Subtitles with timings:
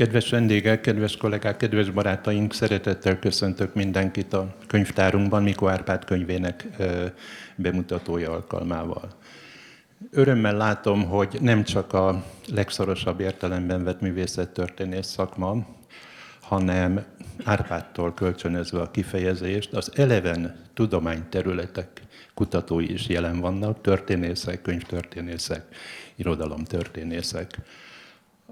[0.00, 6.66] Kedves vendégek, kedves kollégák, kedves barátaink, szeretettel köszöntök mindenkit a könyvtárunkban Mikó Árpád könyvének
[7.56, 9.08] bemutatója alkalmával.
[10.10, 15.66] Örömmel látom, hogy nem csak a legszorosabb értelemben vett művészettörténész szakma,
[16.40, 17.04] hanem
[17.44, 22.02] Árpádtól kölcsönözve a kifejezést, az eleven tudományterületek
[22.34, 25.62] kutatói is jelen vannak, történészek, könyvtörténészek,
[26.16, 27.58] irodalomtörténészek.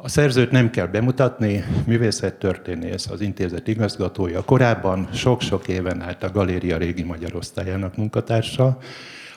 [0.03, 6.77] A szerzőt nem kell bemutatni, művészettörténész, az intézet igazgatója, korábban sok-sok éven át a Galéria
[6.77, 8.79] Régi Magyar Osztályának munkatársa,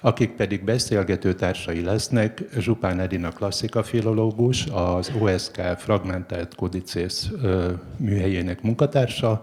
[0.02, 7.30] akik pedig beszélgető társai lesznek, Zsupán Edina klasszika filológus, az OSK Fragmentált Kodicész
[7.98, 9.42] műhelyének munkatársa,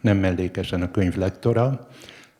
[0.00, 1.88] nem mellékesen a könyv lektora,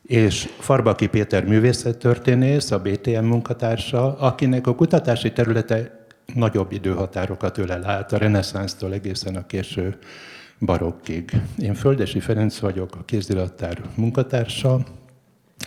[0.02, 5.99] és Farbaki Péter művészettörténész, a BTM munkatársa, akinek a kutatási területe
[6.34, 9.98] nagyobb időhatárokat ölel át, a reneszánsztól egészen a késő
[10.58, 11.40] barokkig.
[11.58, 14.80] Én Földesi Ferenc vagyok, a kézirattár munkatársa,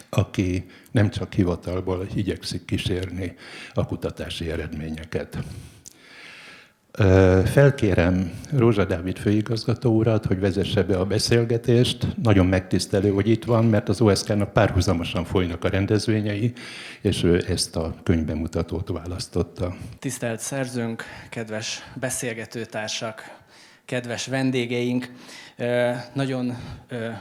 [0.09, 3.35] aki nem csak hivatalból igyekszik kísérni
[3.73, 5.37] a kutatási eredményeket.
[7.45, 12.07] Felkérem Rózsa Dávid főigazgató urat, hogy vezesse be a beszélgetést.
[12.23, 16.53] Nagyon megtisztelő, hogy itt van, mert az OSK-nak párhuzamosan folynak a rendezvényei,
[17.01, 19.75] és ő ezt a könyvbemutatót választotta.
[19.99, 23.37] Tisztelt szerzőnk, kedves beszélgetőtársak,
[23.85, 25.11] kedves vendégeink!
[26.13, 26.57] Nagyon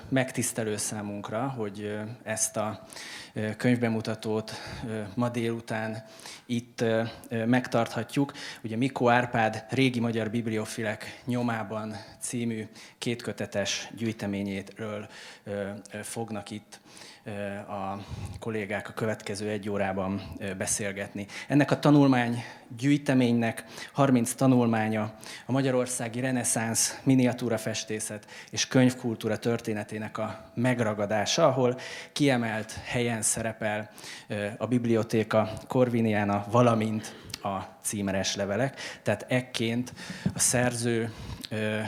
[0.08, 2.86] megtisztelő számunkra, hogy ezt a
[3.56, 4.52] könyvbemutatót
[5.14, 6.04] ma délután
[6.46, 6.84] itt
[7.46, 8.32] megtarthatjuk.
[8.62, 12.66] Ugye Mikó Árpád régi magyar bibliofilek nyomában című
[12.98, 15.08] kétkötetes gyűjteményéről
[16.02, 16.80] fognak itt
[17.68, 17.98] a
[18.38, 20.22] kollégák a következő egy órában
[20.58, 21.26] beszélgetni.
[21.48, 22.44] Ennek a tanulmány
[22.76, 25.14] gyűjteménynek 30 tanulmánya
[25.46, 31.78] a magyarországi reneszánsz miniatúra festészet és könyvkultúra történetének a megragadása, ahol
[32.12, 33.90] kiemelt helyen szerepel
[34.58, 38.80] a bibliotéka Corviniana, valamint a címeres levelek.
[39.02, 39.92] Tehát ekként
[40.34, 41.12] a szerző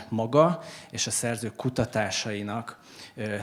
[0.08, 2.78] maga és a szerző kutatásainak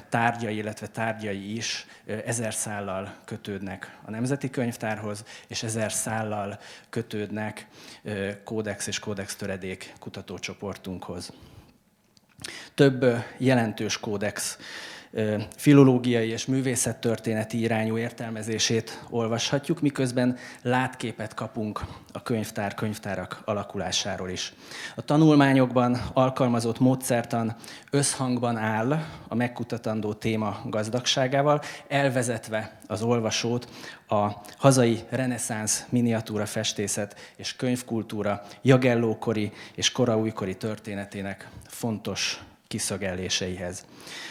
[0.10, 1.86] tárgyai, illetve tárgyai is
[2.26, 6.60] ezer szállal kötődnek a Nemzeti Könyvtárhoz, és ezer szállal
[6.90, 7.68] kötődnek
[8.44, 11.34] kódex és kódex töredék kutatócsoportunkhoz.
[12.76, 13.06] Több
[13.38, 14.58] jelentős kódex
[15.56, 24.54] filológiai és művészettörténeti irányú értelmezését olvashatjuk, miközben látképet kapunk a könyvtár, könyvtárak alakulásáról is.
[24.96, 27.56] A tanulmányokban alkalmazott módszertan
[27.90, 28.92] összhangban áll
[29.28, 33.70] a megkutatandó téma gazdagságával, elvezetve az olvasót
[34.08, 42.42] a hazai reneszánsz miniatúra festészet és könyvkultúra jagellókori és koraújkori történetének fontos
[42.72, 43.86] kiszögelléseihez.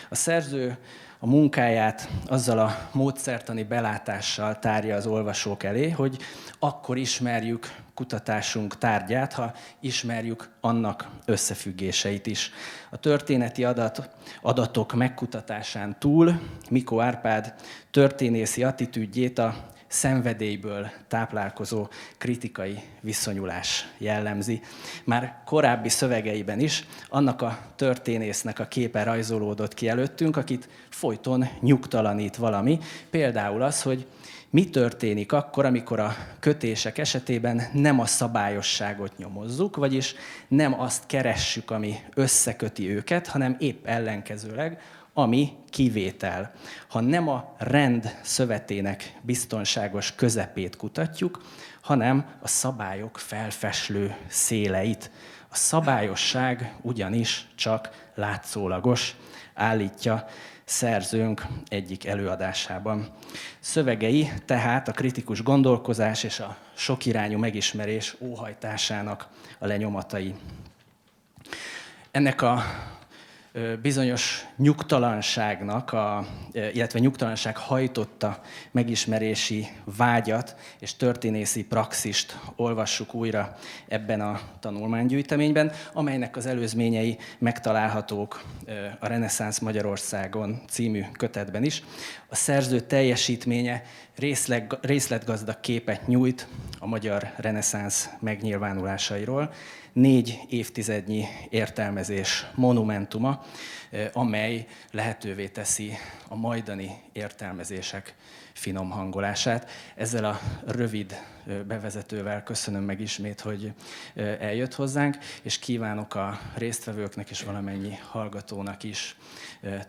[0.09, 0.77] A szerző
[1.19, 6.19] a munkáját azzal a módszertani belátással tárja az olvasók elé, hogy
[6.59, 12.53] akkor ismerjük kutatásunk tárgyát, ha ismerjük annak összefüggéseit is.
[12.91, 14.11] A történeti adat,
[14.43, 16.41] adatok megkutatásán túl
[16.71, 17.55] Mikó Árpád
[17.91, 19.55] történészi attitűdjét a
[19.91, 24.61] szenvedélyből táplálkozó kritikai viszonyulás jellemzi.
[25.05, 32.37] Már korábbi szövegeiben is annak a történésznek a képe rajzolódott ki előttünk, akit folyton nyugtalanít
[32.37, 32.79] valami.
[33.11, 34.07] Például az, hogy
[34.51, 40.15] mi történik akkor, amikor a kötések esetében nem a szabályosságot nyomozzuk, vagyis
[40.49, 44.81] nem azt keressük, ami összeköti őket, hanem épp ellenkezőleg
[45.13, 46.53] ami kivétel.
[46.89, 51.43] Ha nem a rend szövetének biztonságos közepét kutatjuk,
[51.81, 55.11] hanem a szabályok felfeslő széleit.
[55.49, 59.17] A szabályosság ugyanis csak látszólagos,
[59.55, 60.27] állítja
[60.65, 63.09] szerzőnk egyik előadásában.
[63.59, 69.29] Szövegei tehát a kritikus gondolkozás és a sokirányú megismerés óhajtásának
[69.59, 70.35] a lenyomatai.
[72.11, 72.63] Ennek a
[73.83, 79.67] bizonyos nyugtalanságnak, a, illetve nyugtalanság hajtotta megismerési
[79.97, 83.57] vágyat és történészi praxist olvassuk újra
[83.89, 88.43] ebben a tanulmánygyűjteményben, amelynek az előzményei megtalálhatók
[88.99, 91.83] a Reneszánsz Magyarországon című kötetben is.
[92.29, 93.83] A szerző teljesítménye
[94.81, 96.47] részletgazdag képet nyújt
[96.79, 99.53] a magyar reneszánsz megnyilvánulásairól,
[100.01, 103.43] négy évtizednyi értelmezés monumentuma,
[104.13, 105.93] amely lehetővé teszi
[106.29, 108.15] a majdani értelmezések
[108.53, 109.71] finom hangolását.
[109.95, 111.15] Ezzel a rövid
[111.67, 113.73] bevezetővel köszönöm meg ismét, hogy
[114.41, 119.17] eljött hozzánk, és kívánok a résztvevőknek és valamennyi hallgatónak is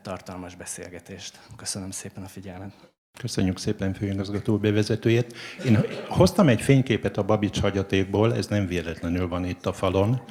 [0.01, 1.39] tartalmas beszélgetést.
[1.55, 2.90] Köszönöm szépen a figyelmet.
[3.19, 5.35] Köszönjük szépen főigazgató bevezetőjét.
[5.65, 10.21] Én hoztam egy fényképet a Babics hagyatékból, ez nem véletlenül van itt a falon.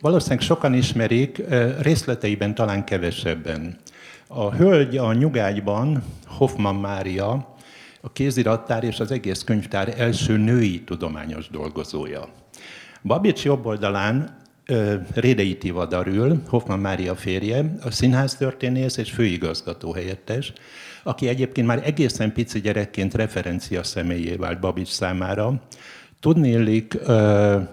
[0.00, 1.42] Valószínűleg sokan ismerik,
[1.80, 3.76] részleteiben talán kevesebben.
[4.26, 7.56] A hölgy a nyugágyban, Hoffman Mária,
[8.00, 12.28] a kézirattár és az egész könyvtár első női tudományos dolgozója.
[13.02, 14.36] Babics jobb oldalán
[15.14, 20.52] Rédei Tivadar ül, Hoffman Mária férje, a színháztörténész és főigazgató helyettes,
[21.06, 25.60] aki egyébként már egészen pici gyerekként referencia személyé vált Babics számára.
[26.20, 27.08] Tudnélik,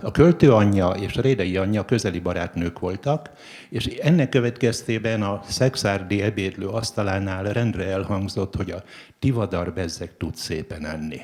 [0.01, 3.29] a költő anyja és a Rédei anyja közeli barátnők voltak,
[3.69, 8.83] és ennek következtében a szexárdi ebédlő asztalánál rendre elhangzott, hogy a
[9.19, 11.21] tivadar bezzeg tud szépen enni.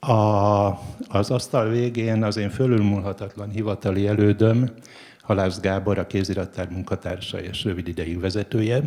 [0.00, 0.68] A,
[1.08, 4.70] az asztal végén az én fölülmúlhatatlan hivatali elődöm,
[5.28, 8.82] Halász Gábor, a kézirattár munkatársa és rövid ideig vezetője,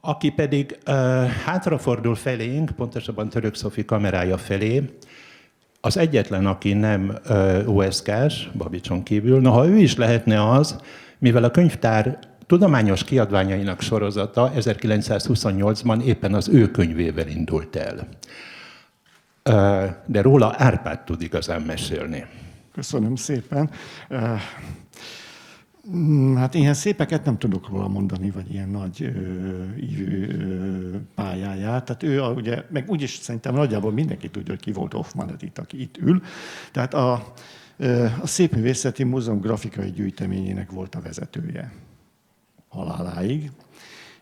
[0.00, 0.94] aki pedig uh,
[1.26, 4.82] hátrafordul felénk, pontosabban Török Szofi kamerája felé,
[5.80, 10.80] az egyetlen, aki nem uh, OSK-s, Babicson kívül, noha ő is lehetne az,
[11.18, 18.08] mivel a könyvtár tudományos kiadványainak sorozata 1928-ban éppen az ő könyvével indult el.
[19.44, 22.26] Uh, de róla Árpád tud igazán mesélni.
[22.74, 23.70] Köszönöm szépen.
[25.90, 30.26] Mm, hát ilyen szépeket nem tudok róla mondani, vagy ilyen nagy ö, ívű
[31.14, 31.84] pályáját.
[31.84, 35.60] Tehát ő a, ugye, meg úgyis szerintem nagyjából mindenki tudja, hogy ki volt Hoffman Edith,
[35.60, 36.22] aki itt ül.
[36.72, 37.12] Tehát a,
[38.20, 41.72] a Szépművészeti Múzeum grafikai gyűjteményének volt a vezetője
[42.68, 43.50] haláláig,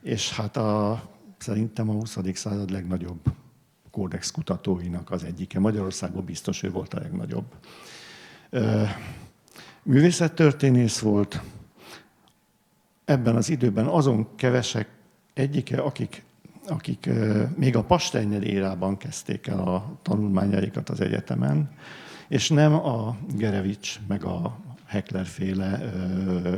[0.01, 1.03] és hát a,
[1.39, 2.19] szerintem a 20.
[2.35, 3.21] század legnagyobb
[3.91, 5.59] kódex kutatóinak az egyike.
[5.59, 7.45] Magyarországon biztos ő volt a legnagyobb.
[9.83, 11.41] Művészettörténész volt,
[13.05, 14.89] ebben az időben azon kevesek
[15.35, 16.25] egyike, akik,
[16.67, 17.11] akik
[17.57, 21.71] még a Pasteiner érában kezdték el a tanulmányaikat az egyetemen,
[22.29, 26.57] és nem a Gerevics meg a Heckler féle ö,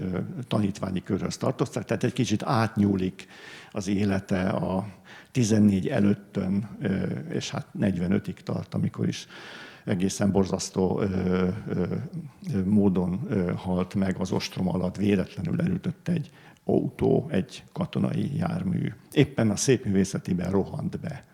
[0.00, 3.26] ö, tanítványi körhöz tartoztak, tehát egy kicsit átnyúlik
[3.72, 4.86] az élete a
[5.32, 6.68] 14 előttön,
[7.28, 9.26] és hát 45-ig tart, amikor is
[9.90, 11.96] egészen borzasztó ö, ö,
[12.64, 16.30] módon ö, halt meg az ostrom alatt, véletlenül elütött egy
[16.64, 18.92] autó, egy katonai jármű.
[19.12, 21.24] Éppen a szépművészetiben rohant be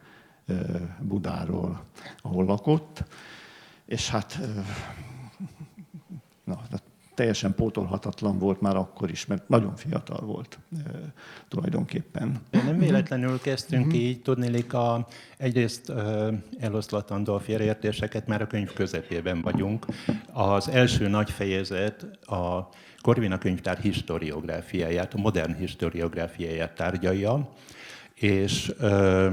[0.47, 0.55] ö,
[1.01, 1.83] Budáról,
[2.23, 3.05] ahol lakott,
[3.87, 4.61] és hát ö,
[6.45, 6.61] na,
[7.17, 10.91] teljesen pótolhatatlan volt már akkor is, mert nagyon fiatal volt e,
[11.49, 12.41] tulajdonképpen.
[12.51, 14.01] Nem véletlenül kezdtünk uh-huh.
[14.01, 19.87] így, tudnélik a, egyrészt e, eloszlatandó a félreértéseket, már a könyv közepében vagyunk.
[20.33, 22.69] Az első nagy fejezet a
[23.01, 27.53] Korvina könyvtár historiográfiáját, a modern historiográfiáját tárgyalja,
[28.15, 29.33] és e,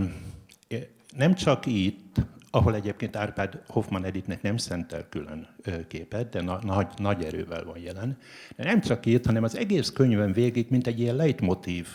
[1.15, 2.15] nem csak itt,
[2.55, 5.47] ahol egyébként Árpád Hoffman Editnek nem szentel külön
[5.87, 8.17] képet, de na, nagy, nagy erővel van jelen.
[8.55, 11.87] De nem csak itt, hanem az egész könyvön végig, mint egy ilyen leitmotív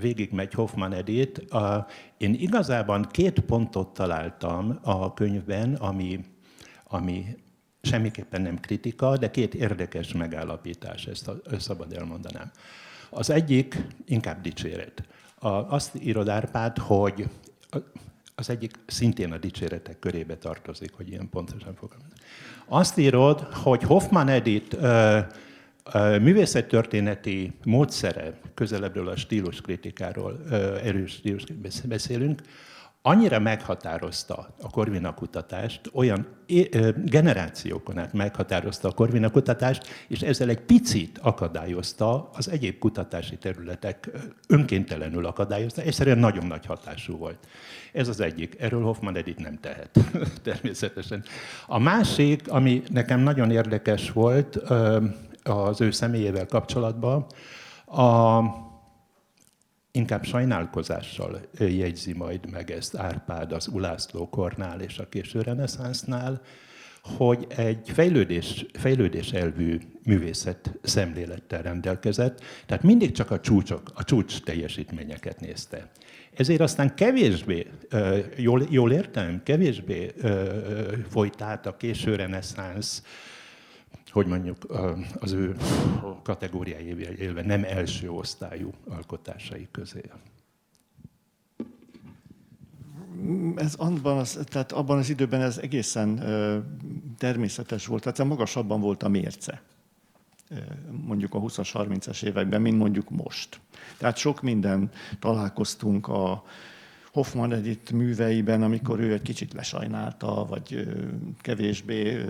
[0.00, 1.44] végig megy Hoffman Edit.
[2.16, 6.24] Én igazában két pontot találtam a könyvben, ami,
[6.84, 7.24] ami
[7.82, 12.50] semmiképpen nem kritika, de két érdekes megállapítás, ezt a, szabad elmondanám.
[13.10, 15.02] Az egyik inkább dicséret.
[15.68, 17.28] azt írod Árpád, hogy
[18.40, 22.16] az egyik szintén a dicséretek körébe tartozik, hogy ilyen pontosan fogalmazom.
[22.66, 24.76] Azt írod, hogy Hoffman Edith
[26.20, 30.40] művészettörténeti módszere, közelebbről a stíluskritikáról,
[30.82, 31.44] erős stílus
[31.84, 32.42] beszélünk,
[33.02, 36.26] annyira meghatározta a Korvina kutatást, olyan
[37.04, 44.10] generációkon át meghatározta a Korvina kutatást, és ezzel egy picit akadályozta az egyéb kutatási területek,
[44.48, 47.48] önkéntelenül akadályozta, egyszerűen nagyon nagy hatású volt.
[47.92, 48.56] Ez az egyik.
[48.60, 49.98] Erről Hoffman Edith nem tehet,
[50.42, 51.24] természetesen.
[51.66, 54.56] A másik, ami nekem nagyon érdekes volt
[55.42, 57.26] az ő személyével kapcsolatban,
[57.84, 58.38] a,
[59.92, 66.40] inkább sajnálkozással jegyzi majd meg ezt Árpád az Ulászló kornál és a késő reneszánsznál,
[67.02, 74.42] hogy egy fejlődés, fejlődés elvű művészet szemlélettel rendelkezett, tehát mindig csak a csúcsok, a csúcs
[74.42, 75.90] teljesítményeket nézte.
[76.34, 77.66] Ezért aztán kevésbé,
[78.36, 80.12] jól, jól értem, kevésbé
[81.08, 83.02] folyt át a késő reneszánsz,
[84.10, 84.56] hogy mondjuk
[85.20, 85.56] az ő
[86.22, 90.02] kategóriájával élve nem első osztályú alkotásai közé.
[93.56, 96.22] Ez abban az, tehát abban az időben ez egészen
[97.18, 99.62] természetes volt, tehát magasabban volt a mérce
[100.90, 103.60] mondjuk a 20-as, 30-as években, mint mondjuk most.
[103.98, 106.44] Tehát sok minden találkoztunk a
[107.12, 110.88] Hoffman Edith műveiben, amikor ő egy kicsit lesajnálta, vagy
[111.40, 112.24] kevésbé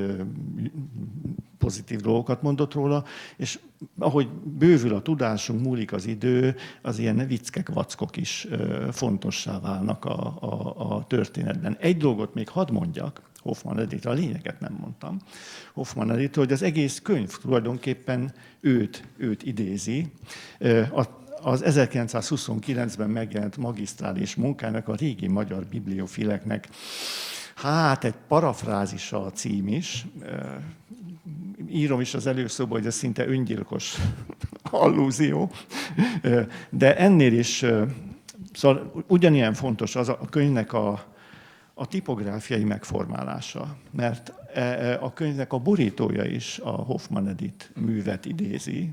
[1.59, 3.05] pozitív dolgokat mondott róla,
[3.37, 3.59] és
[3.99, 8.47] ahogy bővül a tudásunk, múlik az idő, az ilyen vickek, vackok is
[8.91, 11.77] fontossá válnak a, a, a történetben.
[11.81, 15.19] Egy dolgot még hadd mondjak, Hoffman Edith, a lényeget nem mondtam,
[15.73, 20.13] Hoffman Edith, hogy az egész könyv tulajdonképpen őt, őt idézi.
[20.93, 26.69] A, az 1929-ben megjelent magisztrális munkának, a régi magyar bibliofileknek,
[27.55, 30.07] hát egy parafrázisa a cím is,
[31.69, 33.97] írom is az előszóba, hogy ez szinte öngyilkos
[34.71, 35.51] allúzió,
[36.71, 37.65] de ennél is
[38.53, 41.05] szóval ugyanilyen fontos az a könyvnek a,
[41.75, 48.25] a tipográfiai megformálása, mert e, e, a könyvnek a borítója is a Hoffman Edith művet
[48.25, 48.91] idézi,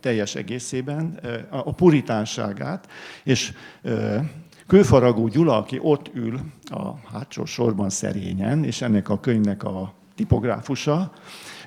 [0.00, 2.88] teljes egészében, a puritánságát,
[3.24, 3.52] és
[4.66, 11.12] Kőfaragó Gyula, aki ott ül a hátsó sorban szerényen, és ennek a könyvnek a tipográfusa,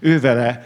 [0.01, 0.63] ő vele,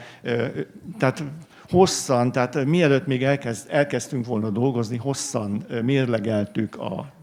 [0.98, 1.24] tehát
[1.70, 7.14] hosszan, tehát mielőtt még elkezd, elkezdtünk volna dolgozni, hosszan mérlegeltük a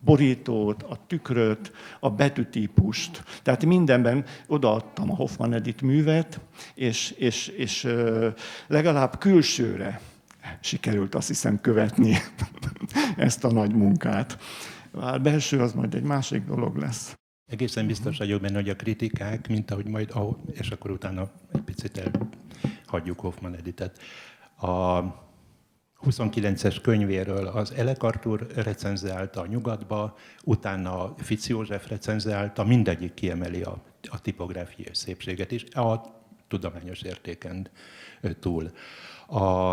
[0.00, 3.24] borítót, a tükröt, a betűtípust.
[3.42, 6.40] Tehát mindenben odaadtam a Hoffman Edith művet,
[6.74, 7.88] és, és, és
[8.66, 10.00] legalább külsőre
[10.60, 12.16] sikerült azt hiszem követni
[13.16, 14.38] ezt a nagy munkát.
[14.90, 17.18] A belső az majd egy másik dolog lesz.
[17.50, 20.12] Egészen biztos vagyok benne, hogy a kritikák, mint ahogy majd,
[20.52, 22.10] és akkor utána egy picit
[22.86, 23.98] elhagyjuk Hoffman Editet.
[24.56, 25.02] A
[26.10, 33.82] 29-es könyvéről az Elek Artur recenzálta a nyugatba, utána Fici József recenzálta, mindegyik kiemeli a,
[34.10, 36.00] a tipográfiai szépséget is, a
[36.48, 37.68] tudományos értéken
[38.40, 38.70] túl.
[39.26, 39.72] A,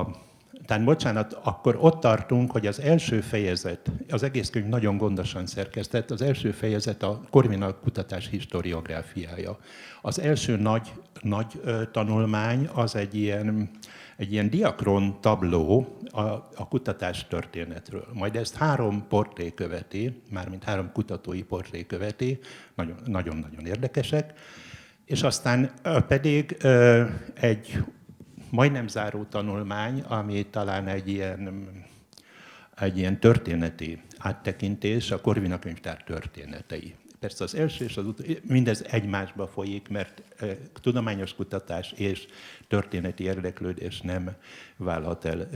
[0.66, 6.12] tehát bocsánat, akkor ott tartunk, hogy az első fejezet, az egész könyv nagyon gondosan szerkesztett,
[6.12, 9.58] az első fejezet a Korvina kutatás historiográfiája.
[10.02, 10.92] Az első nagy,
[11.22, 13.70] nagy tanulmány az egy ilyen,
[14.18, 16.22] egy ilyen diakron tabló a,
[16.56, 18.08] a kutatás történetről.
[18.14, 22.40] Majd ezt három portré követi, mármint három kutatói portré követi,
[23.06, 24.34] nagyon-nagyon érdekesek,
[25.06, 25.72] és aztán
[26.08, 26.58] pedig
[27.34, 27.84] egy
[28.54, 31.68] majdnem záró tanulmány, ami talán egy ilyen,
[32.76, 36.96] egy ilyen történeti áttekintés, a Korvina könyvtár történetei.
[37.20, 40.22] Persze az első és az utolsó, mindez egymásba folyik, mert
[40.82, 42.28] tudományos kutatás és
[42.68, 44.36] történeti érdeklődés nem
[44.78, 45.50] válhat el,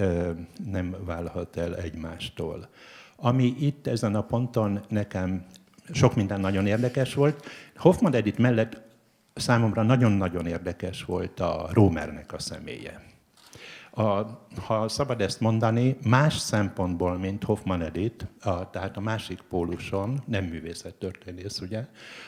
[0.71, 2.69] nem válhat el egymástól.
[3.15, 5.45] Ami itt ezen a ponton nekem
[5.91, 7.45] sok minden nagyon érdekes volt.
[7.75, 8.86] Hoffman Edith mellett
[9.37, 13.05] számomra nagyon-nagyon érdekes volt a Rómernek a személye.
[13.97, 14.25] A,
[14.61, 20.43] ha szabad ezt mondani, más szempontból, mint Hoffman Edith, a, tehát a másik póluson, nem
[20.43, 21.85] művészettörténész, ugye,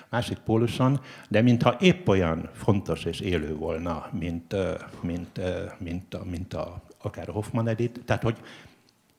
[0.10, 4.56] másik póluson, de mintha épp olyan fontos és élő volna, mint,
[5.02, 5.40] mint,
[5.78, 8.38] mint, a, mint a, akár a Hoffman Edith, tehát hogy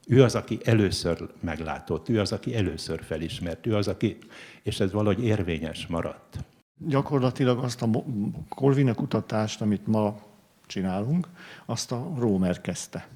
[0.06, 4.16] ő az, aki először meglátott, ő az, aki először felismert, ő az, aki,
[4.62, 6.38] és ez valahogy érvényes maradt.
[6.86, 7.88] Gyakorlatilag azt a
[8.48, 10.20] Corvina kutatást, amit ma
[10.66, 11.28] csinálunk,
[11.64, 13.08] azt a Rómer kezdte.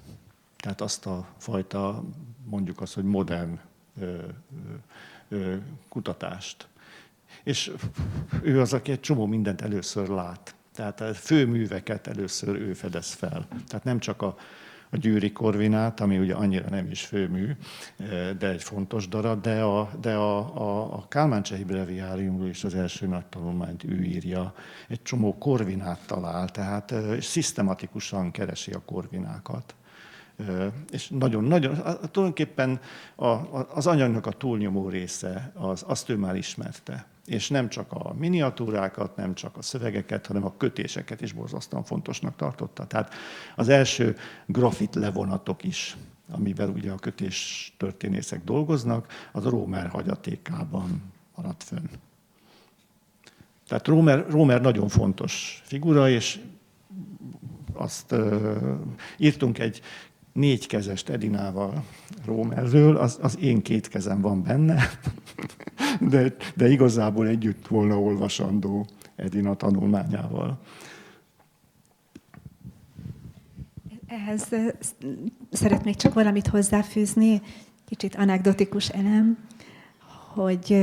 [0.56, 2.04] Tehát azt a fajta,
[2.44, 3.58] mondjuk azt, hogy modern
[4.00, 4.16] ö,
[5.28, 5.56] ö,
[5.88, 6.68] kutatást.
[7.42, 7.72] És
[8.42, 10.54] ő az, aki egy csomó mindent először lát.
[10.74, 13.46] Tehát a főműveket először ő fedez fel.
[13.66, 14.36] Tehát nem csak a
[14.94, 17.50] a Győri Korvinát, ami ugye annyira nem is főmű,
[17.96, 22.64] eh, de egy fontos darab, de a, de a, a, a Kálmán Csehi Breviáriumról is
[22.64, 24.54] az első nagy tanulmányt ő írja.
[24.88, 29.74] Egy csomó korvinát talál, tehát és eh, szisztematikusan keresi a korvinákat.
[30.36, 31.74] Eh, és nagyon-nagyon,
[32.10, 32.80] tulajdonképpen
[33.16, 33.26] a,
[33.74, 39.16] az anyagnak a túlnyomó része, az, azt ő már ismerte és nem csak a miniatúrákat,
[39.16, 42.86] nem csak a szövegeket, hanem a kötéseket is borzasztóan fontosnak tartotta.
[42.86, 43.14] Tehát
[43.56, 44.16] az első
[44.46, 45.96] grafit levonatok is,
[46.30, 51.86] amivel ugye a kötés történészek dolgoznak, az a Rómer hagyatékában maradt fönn.
[53.68, 56.40] Tehát Romer, Romer nagyon fontos figura, és
[57.72, 58.78] azt uh,
[59.16, 59.80] írtunk egy
[60.34, 61.84] négykezest Edinával
[62.24, 64.82] Rómerről, az, az én két kezem van benne,
[66.10, 68.86] de, de igazából együtt volna olvasandó
[69.16, 70.58] Edina tanulmányával.
[74.06, 74.48] Ehhez
[75.50, 77.42] szeretnék csak valamit hozzáfűzni,
[77.84, 79.38] kicsit anekdotikus elem,
[80.34, 80.76] hogy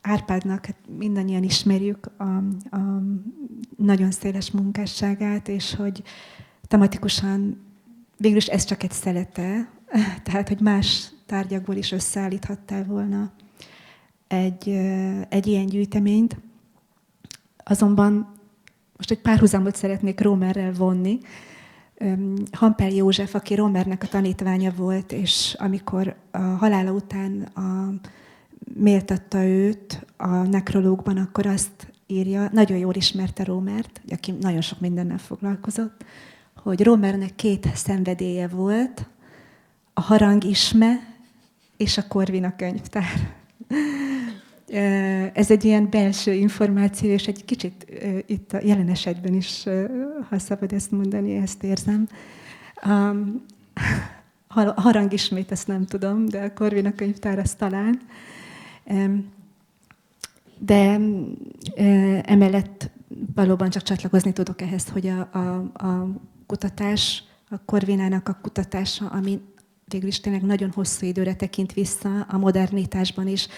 [0.00, 2.24] Árpádnak hát mindannyian ismerjük a,
[2.76, 3.02] a
[3.76, 6.02] nagyon széles munkásságát, és hogy
[6.68, 7.67] tematikusan
[8.18, 9.68] végül is ez csak egy szelete,
[10.24, 13.32] tehát hogy más tárgyakból is összeállíthattál volna
[14.28, 14.68] egy,
[15.28, 16.36] egy ilyen gyűjteményt.
[17.64, 18.36] Azonban
[18.96, 21.18] most egy párhuzamot szeretnék Romerrel vonni.
[22.52, 27.94] Hampel József, aki Romernek a tanítványa volt, és amikor a halála után a,
[28.74, 35.18] méltatta őt a nekrológban, akkor azt írja, nagyon jól ismerte Romert, aki nagyon sok mindennel
[35.18, 36.04] foglalkozott,
[36.68, 39.06] hogy Romernek két szenvedélye volt,
[39.94, 41.00] a harang isme
[41.76, 43.34] és a Korvina könyvtár.
[45.32, 47.86] Ez egy ilyen belső információ, és egy kicsit
[48.26, 49.64] itt a jelen esetben is,
[50.28, 52.08] ha szabad ezt mondani, ezt érzem.
[54.48, 58.00] A harang ismét, ezt nem tudom, de a Korvina könyvtár azt talán.
[60.58, 61.00] De
[62.22, 62.90] emellett
[63.34, 65.56] valóban csak csatlakozni tudok ehhez, hogy a, a,
[65.86, 66.08] a
[66.48, 69.40] kutatás, a Korvinának a kutatása, ami
[69.84, 73.48] végül is tényleg nagyon hosszú időre tekint vissza a modernitásban is,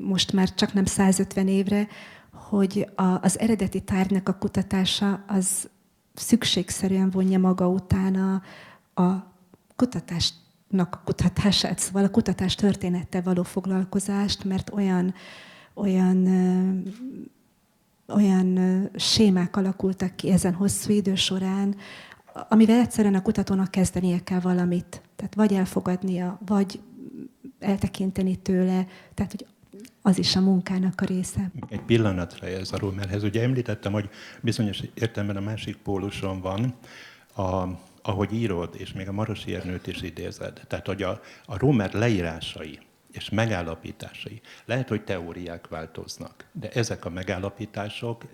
[0.00, 1.88] most már csak nem 150 évre,
[2.32, 5.68] hogy a, az eredeti tárgynak a kutatása az
[6.14, 8.42] szükségszerűen vonja maga után
[8.94, 9.32] a,
[9.76, 15.14] kutatásnak a kutatását, szóval a kutatás történettel való foglalkozást, mert olyan,
[15.74, 16.26] olyan
[18.08, 18.58] olyan
[18.96, 21.76] sémák alakultak ki ezen hosszú idő során,
[22.48, 25.02] amivel egyszerűen a kutatónak kezdenie kell valamit.
[25.16, 26.80] Tehát vagy elfogadnia, vagy
[27.58, 29.46] eltekinteni tőle, tehát hogy
[30.02, 31.50] az is a munkának a része.
[31.68, 33.22] Egy pillanatra ez a Romerhez.
[33.22, 34.08] Ugye említettem, hogy
[34.40, 36.74] bizonyos értelemben a másik póluson van,
[37.36, 37.64] a,
[38.02, 40.60] ahogy írod, és még a Marosi Ernőt is idézed.
[40.68, 42.78] Tehát, hogy a, a Romer leírásai,
[43.16, 44.40] és megállapításai.
[44.64, 48.24] Lehet, hogy teóriák változnak, de ezek a megállapítások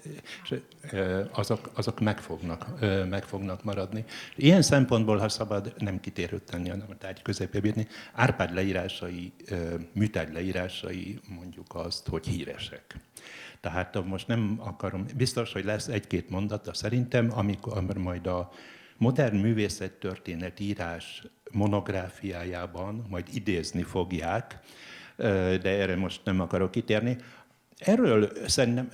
[1.33, 4.05] azok, azok meg, fognak, meg fognak maradni.
[4.37, 9.33] Ilyen szempontból, ha szabad nem kitérőt tenni, hanem a tárgy közepé bírni, Árpád leírásai,
[9.93, 12.97] műtárgy leírásai mondjuk azt, hogy híresek.
[13.61, 18.51] Tehát most nem akarom, biztos, hogy lesz egy-két mondata szerintem, amikor majd a
[18.97, 24.59] modern művészettörténet írás monográfiájában majd idézni fogják,
[25.17, 27.17] de erre most nem akarok kitérni.
[27.79, 28.89] Erről szerintem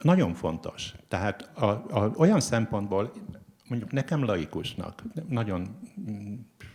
[0.00, 0.94] nagyon fontos.
[1.08, 3.12] Tehát a, a, olyan szempontból,
[3.68, 5.78] mondjuk nekem laikusnak, nagyon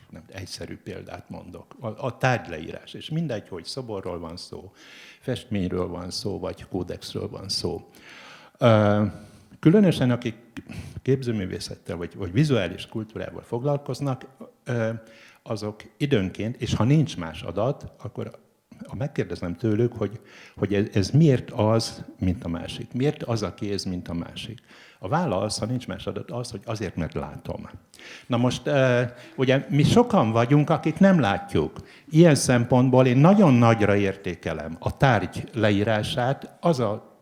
[0.10, 4.72] nem, egyszerű példát mondok, a, a tárgyleírás, és mindegy, hogy szoborról van szó,
[5.20, 7.90] festményről van szó, vagy kódexről van szó.
[9.60, 10.36] Különösen akik
[11.02, 14.26] képzőművészettel vagy, vagy vizuális kultúrával foglalkoznak,
[15.48, 18.32] azok időnként, és ha nincs más adat, akkor
[18.88, 20.20] ha megkérdezem tőlük, hogy,
[20.56, 24.60] hogy ez, ez miért az, mint a másik, miért az a kéz, mint a másik.
[25.00, 27.70] A válasz, ha nincs más adat, az, hogy azért, mert látom.
[28.28, 28.62] Na most,
[29.36, 31.72] ugye mi sokan vagyunk, akik nem látjuk.
[32.10, 37.17] Ilyen szempontból én nagyon nagyra értékelem a tárgy leírását, az a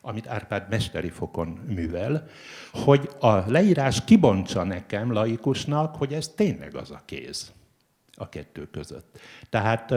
[0.00, 2.26] amit Árpád mesteri fokon művel,
[2.72, 7.52] hogy a leírás kibontsa nekem, laikusnak, hogy ez tényleg az a kéz
[8.14, 9.18] a kettő között.
[9.50, 9.94] Tehát,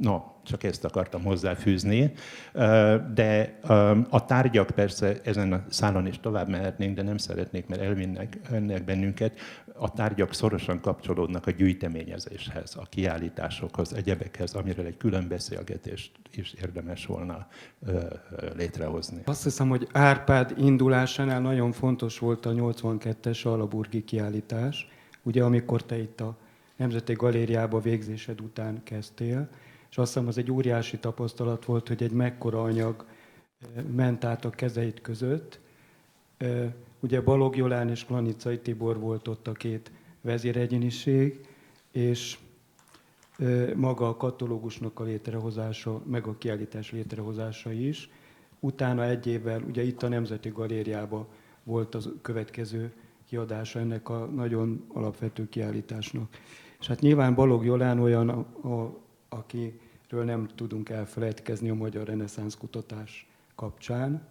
[0.00, 2.12] no, csak ezt akartam hozzáfűzni,
[3.14, 3.58] de
[4.08, 8.84] a tárgyak persze ezen a szálon is tovább mehetnénk, de nem szeretnék, mert elvinnek ennek
[8.84, 9.38] bennünket.
[9.80, 17.06] A tárgyak szorosan kapcsolódnak a gyűjteményezéshez, a kiállításokhoz, egyebekhez, amiről egy külön beszélgetést is érdemes
[17.06, 17.46] volna
[18.56, 19.22] létrehozni.
[19.24, 24.88] Azt hiszem, hogy Árpád indulásánál nagyon fontos volt a 82-es Alaburgi kiállítás,
[25.22, 26.36] ugye amikor te itt a
[26.76, 29.48] Nemzeti Galériába végzésed után kezdtél,
[29.90, 33.04] és azt hiszem az egy óriási tapasztalat volt, hogy egy mekkora anyag
[33.60, 35.60] eh, ment át a kezeit között.
[36.36, 41.46] Eh, ugye Balog Jolán és Klanicai Tibor volt ott a két vezéregyéniség,
[41.92, 42.38] és
[43.38, 48.10] eh, maga a katalógusnak a létrehozása, meg a kiállítás létrehozása is.
[48.60, 51.26] Utána egy évvel, ugye itt a Nemzeti Galériában
[51.62, 52.92] volt a következő
[53.28, 56.28] kiadása ennek a nagyon alapvető kiállításnak.
[56.80, 58.98] És hát nyilván Balog Jolán olyan, a, a,
[59.28, 64.22] akiről nem tudunk elfelejtkezni a magyar reneszánsz kutatás kapcsán.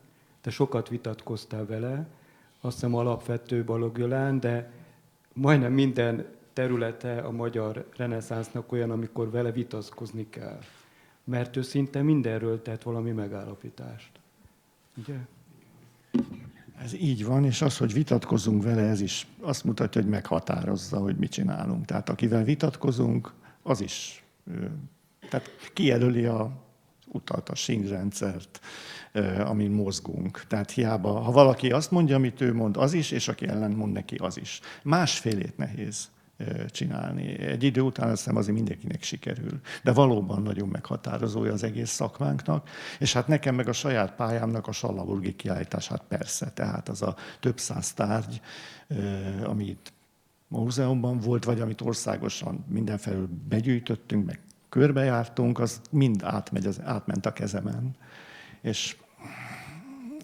[0.41, 2.07] Te sokat vitatkoztál vele,
[2.61, 4.71] azt hiszem alapvető Balogh de
[5.33, 10.59] majdnem minden területe a magyar reneszánsznak olyan, amikor vele vitatkozni kell.
[11.23, 14.11] Mert ő szinte mindenről tett valami megállapítást.
[14.97, 15.15] Ugye?
[16.81, 21.15] Ez így van, és az, hogy vitatkozunk vele, ez is azt mutatja, hogy meghatározza, hogy
[21.15, 21.85] mit csinálunk.
[21.85, 24.23] Tehát akivel vitatkozunk, az is
[25.29, 26.51] tehát kijelöli a
[27.07, 28.59] utat, a sínrendszert,
[29.45, 30.43] amin mozgunk.
[30.47, 33.93] Tehát hiába, ha valaki azt mondja, amit ő mond, az is, és aki ellen mond
[33.93, 34.59] neki, az is.
[34.83, 36.09] Másfélét nehéz
[36.67, 37.39] csinálni.
[37.39, 39.59] Egy idő után azt hiszem azért mindenkinek sikerül.
[39.83, 44.71] De valóban nagyon meghatározója az egész szakmánknak, és hát nekem meg a saját pályámnak a
[44.71, 48.41] Sallaburgi kiállítás, hát persze, tehát az a több száz tárgy,
[50.49, 57.25] amit múzeumban volt, vagy amit országosan mindenfelől begyűjtöttünk, meg körbejártunk, az mind átmegy, az, átment
[57.25, 57.95] a kezemen.
[58.61, 58.95] És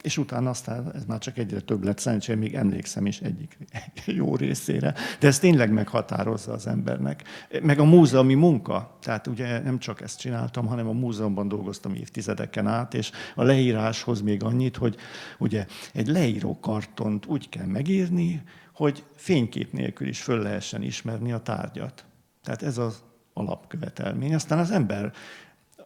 [0.03, 3.57] és utána aztán ez már csak egyre több lett, szerencsére még emlékszem is egyik
[4.05, 7.23] jó részére, de ez tényleg meghatározza az embernek.
[7.62, 12.67] Meg a múzeumi munka, tehát ugye nem csak ezt csináltam, hanem a múzeumban dolgoztam évtizedeken
[12.67, 14.95] át, és a leíráshoz még annyit, hogy
[15.38, 21.41] ugye egy leíró kartont úgy kell megírni, hogy fénykép nélkül is föl lehessen ismerni a
[21.41, 22.05] tárgyat.
[22.43, 24.33] Tehát ez az alapkövetelmény.
[24.33, 25.13] Aztán az ember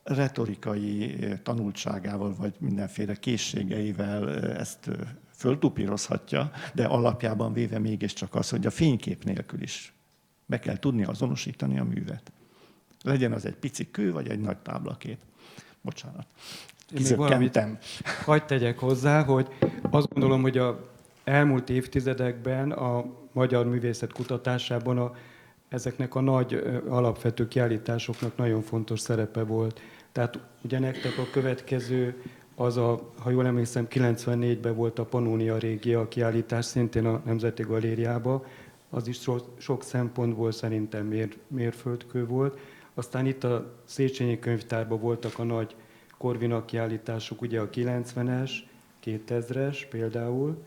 [0.03, 4.89] retorikai tanultságával, vagy mindenféle készségeivel ezt
[5.35, 9.93] föltupírozhatja, de alapjában véve mégiscsak az, hogy a fénykép nélkül is
[10.45, 12.31] be kell tudni azonosítani a művet.
[13.03, 15.17] Legyen az egy pici kő, vagy egy nagy táblakép.
[15.81, 16.27] Bocsánat.
[17.15, 17.59] Valamit
[18.25, 19.47] hagyd tegyek hozzá, hogy
[19.89, 20.96] azt gondolom, hogy a
[21.27, 25.11] elmúlt évtizedekben a magyar művészet kutatásában a,
[25.69, 29.81] ezeknek a nagy alapvető kiállításoknak nagyon fontos szerepe volt.
[30.11, 32.21] Tehát ugye nektek a következő,
[32.55, 38.45] az a, ha jól emlékszem, 94-ben volt a Pannonia Régia kiállítás, szintén a Nemzeti Galériába,
[38.89, 42.59] az is so, sok szempontból szerintem mér, mérföldkő volt.
[42.93, 45.75] Aztán itt a Széchenyi könyvtárban voltak a nagy
[46.17, 48.51] Korvina kiállítások, ugye a 90-es,
[49.05, 50.57] 2000-es például.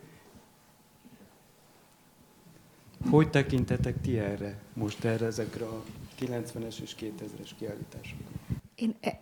[3.09, 5.83] Hogy tekintetek ti erre, most erre ezekre a
[6.21, 8.27] 90-es és 2000-es kiállításokra?
[8.75, 9.19] Én e-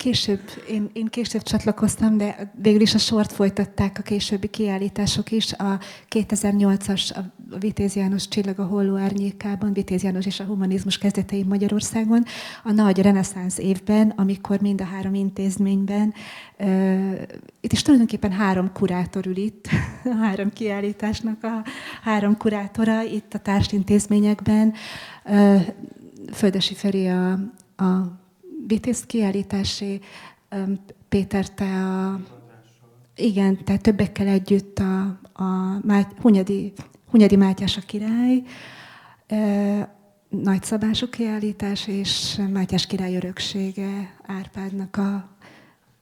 [0.00, 5.52] Később, én, én később csatlakoztam, de végül is a sort folytatták a későbbi kiállítások is.
[5.52, 7.20] A 2008-as a
[7.58, 12.24] Vitéz János Csillag a Holló Árnyékában, Vitéz János és a humanizmus kezdetein Magyarországon,
[12.64, 16.14] a nagy reneszánsz évben, amikor mind a három intézményben,
[16.58, 17.20] uh,
[17.60, 19.68] itt is tulajdonképpen három kurátor ül itt,
[20.14, 21.64] a három kiállításnak a
[22.02, 24.72] három kurátora itt a társintézményekben.
[25.24, 25.60] Uh,
[26.32, 27.32] Földesi Feri a,
[27.76, 28.19] a
[28.66, 30.00] Vitéz kiállítási,
[31.08, 32.20] Péter, te a...
[33.16, 35.80] Igen, tehát többekkel együtt a, a
[36.20, 36.72] Hunyadi,
[37.10, 38.42] Hunyadi Mátyás a király,
[40.28, 45.28] nagyszabású kiállítás, és Mátyás király öröksége Árpádnak a,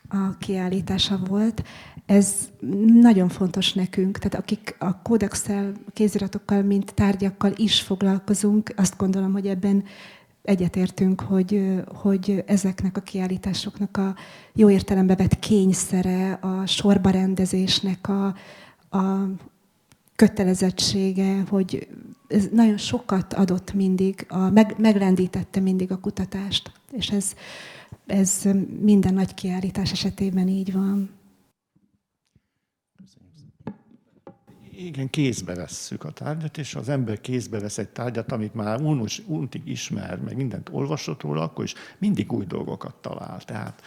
[0.09, 1.63] a kiállítása volt.
[2.07, 2.49] Ez
[3.01, 9.47] nagyon fontos nekünk, tehát akik a kódexel, kéziratokkal, mint tárgyakkal is foglalkozunk, azt gondolom, hogy
[9.47, 9.85] ebben
[10.49, 14.15] egyetértünk, hogy, hogy ezeknek a kiállításoknak a
[14.53, 18.27] jó értelembe vett kényszere, a sorba rendezésnek a,
[18.99, 19.29] a
[20.17, 21.89] kötelezettsége, hogy
[22.29, 27.33] ez nagyon sokat adott mindig, a, meg, meglendítette mindig a kutatást, és ez,
[28.07, 28.49] ez
[28.81, 31.11] minden nagy kiállítás esetében így van.
[34.87, 39.23] Igen, kézbe vesszük a tárgyat, és az ember kézbe vesz egy tárgyat, amit már unus,
[39.27, 43.41] untig ismer, meg mindent olvasott róla, akkor is mindig új dolgokat talál.
[43.41, 43.83] Tehát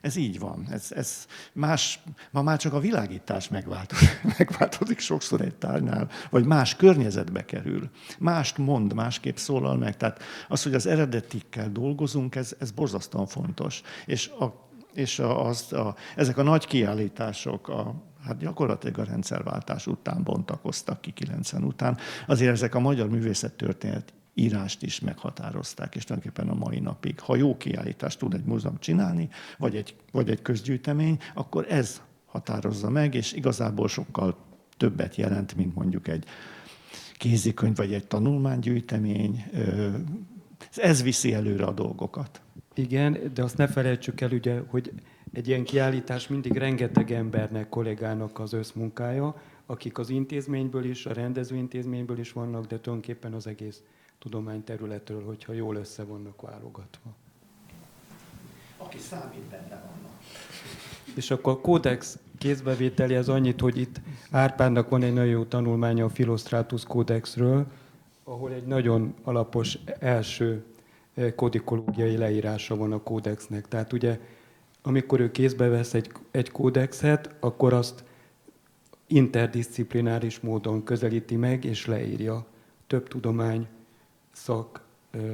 [0.00, 0.66] ez így van.
[0.70, 6.76] Ez, ez más, ma már csak a világítás megváltozik, megváltozik sokszor egy tárgynál, vagy más
[6.76, 7.90] környezetbe kerül.
[8.18, 9.96] Mást mond, másképp szólal meg.
[9.96, 13.82] Tehát az, hogy az eredetikkel dolgozunk, ez, ez borzasztóan fontos.
[14.06, 19.86] És a és a, az, a, ezek a nagy kiállítások, a, hát gyakorlatilag a rendszerváltás
[19.86, 21.96] után bontakoztak ki 90 után.
[22.26, 27.20] Azért ezek a magyar művészettörténet írást is meghatározták, és tulajdonképpen a mai napig.
[27.20, 29.28] Ha jó kiállítást tud egy múzeum csinálni,
[29.58, 34.36] vagy egy, vagy egy közgyűjtemény, akkor ez határozza meg, és igazából sokkal
[34.76, 36.24] többet jelent, mint mondjuk egy
[37.16, 39.44] kézikönyv, vagy egy tanulmánygyűjtemény.
[40.76, 42.40] Ez viszi előre a dolgokat.
[42.74, 44.92] Igen, de azt ne felejtsük el, ugye, hogy
[45.32, 52.18] egy ilyen kiállítás mindig rengeteg embernek, kollégának az összmunkája, akik az intézményből is, a rendezőintézményből
[52.18, 53.82] is vannak, de tulajdonképpen az egész
[54.18, 57.10] tudományterületről, hogyha jól össze vannak válogatva.
[58.76, 60.18] Aki számít benne vannak.
[61.14, 66.04] És akkor a kódex kézbevételi az annyit, hogy itt Árpádnak van egy nagyon jó tanulmánya
[66.04, 67.66] a Philostratus kódexről,
[68.24, 70.64] ahol egy nagyon alapos első
[71.14, 73.68] eh, kodikológiai leírása van a kódexnek.
[73.68, 74.20] Tehát ugye,
[74.82, 78.04] amikor ő kézbe vesz egy, egy kódexet, akkor azt
[79.06, 82.46] interdisziplináris módon közelíti meg és leírja
[82.86, 83.66] több tudomány
[84.32, 84.84] szak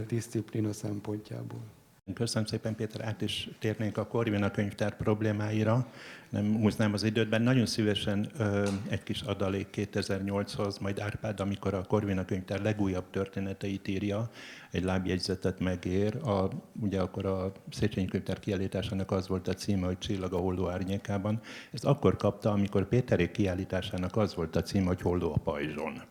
[0.07, 1.76] disziplina szempontjából.
[2.15, 3.01] Köszönöm szépen, Péter.
[3.01, 5.87] Át is térnénk a Corvina könyvtár problémáira.
[6.31, 11.83] Nem húznám az időt, nagyon szívesen ö, egy kis adalék 2008-hoz, majd Árpád, amikor a
[11.83, 14.31] Corvina könyvtár legújabb történeteit írja,
[14.71, 16.17] egy lábjegyzetet megér.
[16.17, 16.49] A,
[16.81, 21.41] ugye akkor a Széchenyi könyvtár kiállításának az volt a címe, hogy Csillag a holdó árnyékában.
[21.73, 26.03] Ezt akkor kapta, amikor Péterék kiállításának az volt a címe, hogy Holdó a pajzson.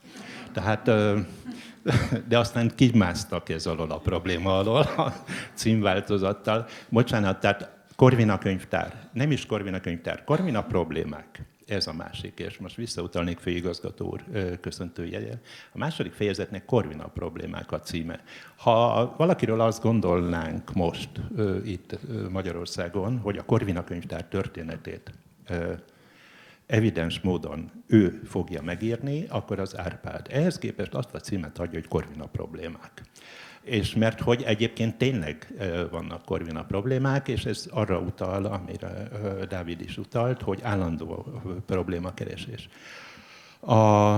[0.56, 0.86] Tehát,
[2.30, 5.14] de aztán kimásztak ez alól a probléma alól a
[5.54, 6.68] címváltozattal.
[6.90, 11.42] Bocsánat, tehát Korvina könyvtár, nem is Korvina könyvtár, Korvina problémák.
[11.68, 14.24] Ez a másik, és most visszautalnék főigazgató úr
[14.62, 15.34] köszöntőjegye.
[15.72, 18.24] A második fejezetnek Korvina problémák a címe.
[18.56, 21.10] Ha valakiről azt gondolnánk most
[21.66, 21.98] itt
[22.30, 25.12] Magyarországon, hogy a Korvina könyvtár történetét
[26.66, 30.28] evidens módon ő fogja megírni, akkor az Árpád.
[30.30, 33.02] Ehhez képest azt a címet adja, hogy Korvina problémák.
[33.62, 35.54] És mert hogy egyébként tényleg
[35.92, 39.10] vannak Korvina problémák, és ez arra utal, amire
[39.50, 42.70] Dávid is utalt, hogy állandó problémakeresés.
[43.60, 44.16] A,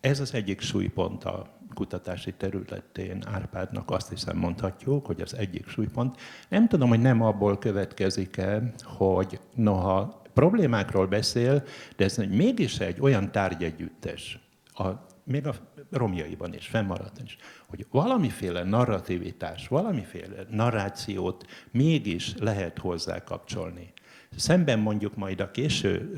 [0.00, 6.20] ez az egyik súlypont a kutatási területén Árpádnak azt hiszem mondhatjuk, hogy az egyik súlypont.
[6.48, 11.64] Nem tudom, hogy nem abból következik-e, hogy noha problémákról beszél,
[11.96, 14.38] de ez mégis egy olyan tárgyegyüttes,
[14.74, 14.88] a,
[15.24, 15.54] még a
[15.90, 17.36] romjaiban is, fennmaradt is,
[17.68, 23.92] hogy valamiféle narrativitás, valamiféle narrációt mégis lehet hozzá kapcsolni.
[24.36, 26.12] Szemben mondjuk majd a késő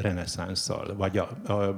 [0.00, 1.76] reneszánszal, vagy a, a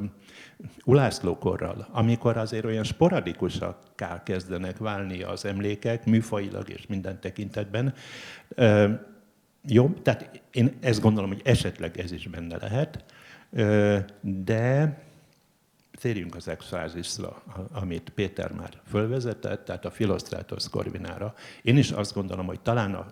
[0.85, 3.77] Ulászlókorral, amikor azért olyan sporadikusak
[4.24, 7.94] kezdenek válni az emlékek, műfajilag és minden tekintetben,
[8.48, 8.90] ö,
[9.66, 13.05] jó, tehát én ezt gondolom, hogy esetleg ez is benne lehet,
[14.20, 14.98] de
[16.00, 21.35] térjünk az exfázisra, amit Péter már fölvezetett, tehát a Philostratos Corvinára.
[21.62, 23.07] Én is azt gondolom, hogy talán a,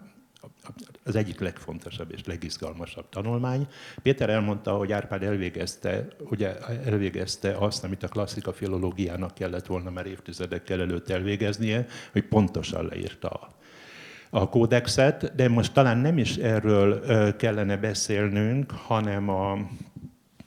[1.04, 3.68] az egyik legfontosabb és legizgalmasabb tanulmány.
[4.02, 10.06] Péter elmondta, hogy Árpád elvégezte, ugye elvégezte azt, amit a klasszika filológiának kellett volna már
[10.06, 13.50] évtizedekkel előtt elvégeznie, hogy pontosan leírta
[14.34, 19.58] a kódexet, de most talán nem is erről kellene beszélnünk, hanem a,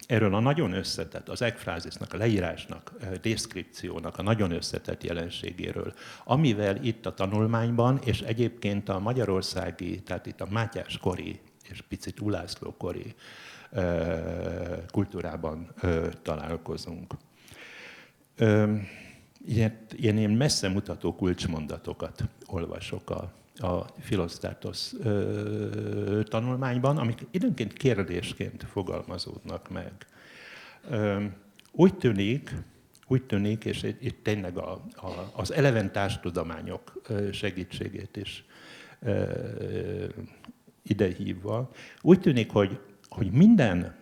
[0.07, 5.93] erről a nagyon összetett, az ekfrázisnak, a leírásnak, a deskripciónak a nagyon összetett jelenségéről,
[6.23, 12.19] amivel itt a tanulmányban, és egyébként a magyarországi, tehát itt a Mátyás kori és picit
[12.19, 13.15] Ulászló kori
[14.91, 15.73] kultúrában
[16.21, 17.13] találkozunk.
[19.45, 29.69] Ilyen, ilyen messze mutató kulcsmondatokat olvasok a a Philostratos ö, tanulmányban, amik időnként kérdésként fogalmazódnak
[29.69, 29.91] meg.
[31.71, 32.55] Úgy tűnik,
[33.07, 38.45] úgy tűnik, és itt tényleg a, a, az eleventárs tudományok segítségét is
[39.01, 39.23] ö,
[40.83, 43.95] idehívva, úgy tűnik, hogy, hogy minden,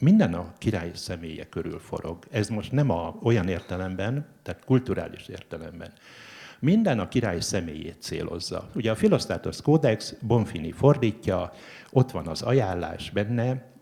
[0.00, 2.24] minden a király személye körül forog.
[2.30, 5.92] Ez most nem a, olyan értelemben, tehát kulturális értelemben,
[6.60, 8.68] minden a király személyét célozza.
[8.74, 11.52] Ugye a Philostratos Codex Bonfini fordítja,
[11.90, 13.72] ott van az ajánlás benne,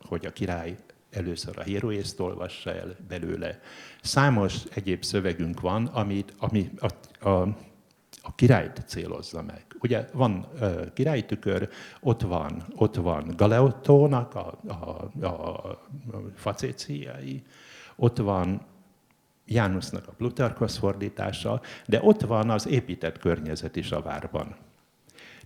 [0.00, 0.76] hogy a király
[1.10, 3.60] először a híróészt olvassa el belőle.
[4.02, 7.56] Számos egyéb szövegünk van, amit, ami a, a,
[8.22, 9.64] a királyt célozza meg.
[9.80, 10.46] Ugye van
[10.94, 11.68] királytükör,
[12.00, 15.78] ott van, ott van Galeottónak a, a, a
[16.34, 17.42] facéciái,
[17.96, 18.66] ott van
[19.50, 24.56] Jánosnak a Plutarkhoz fordítása, de ott van az épített környezet is a várban.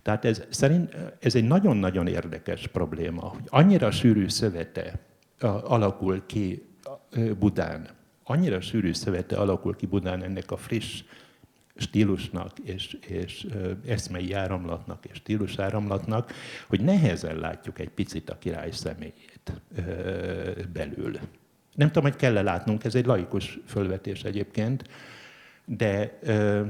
[0.01, 4.99] Tehát ez, szerint, ez egy nagyon-nagyon érdekes probléma, hogy annyira sűrű szövete
[5.63, 6.67] alakul ki
[7.39, 7.87] Budán,
[8.23, 11.03] annyira sűrű szövete alakul ki Budán ennek a friss
[11.75, 13.47] stílusnak és, és
[13.87, 16.31] eszmei áramlatnak és stílus áramlatnak,
[16.67, 19.61] hogy nehezen látjuk egy picit a király személyét
[20.73, 21.19] belül.
[21.75, 24.83] Nem tudom, hogy kell-e látnunk, ez egy laikus fölvetés egyébként,
[25.65, 26.61] de ö,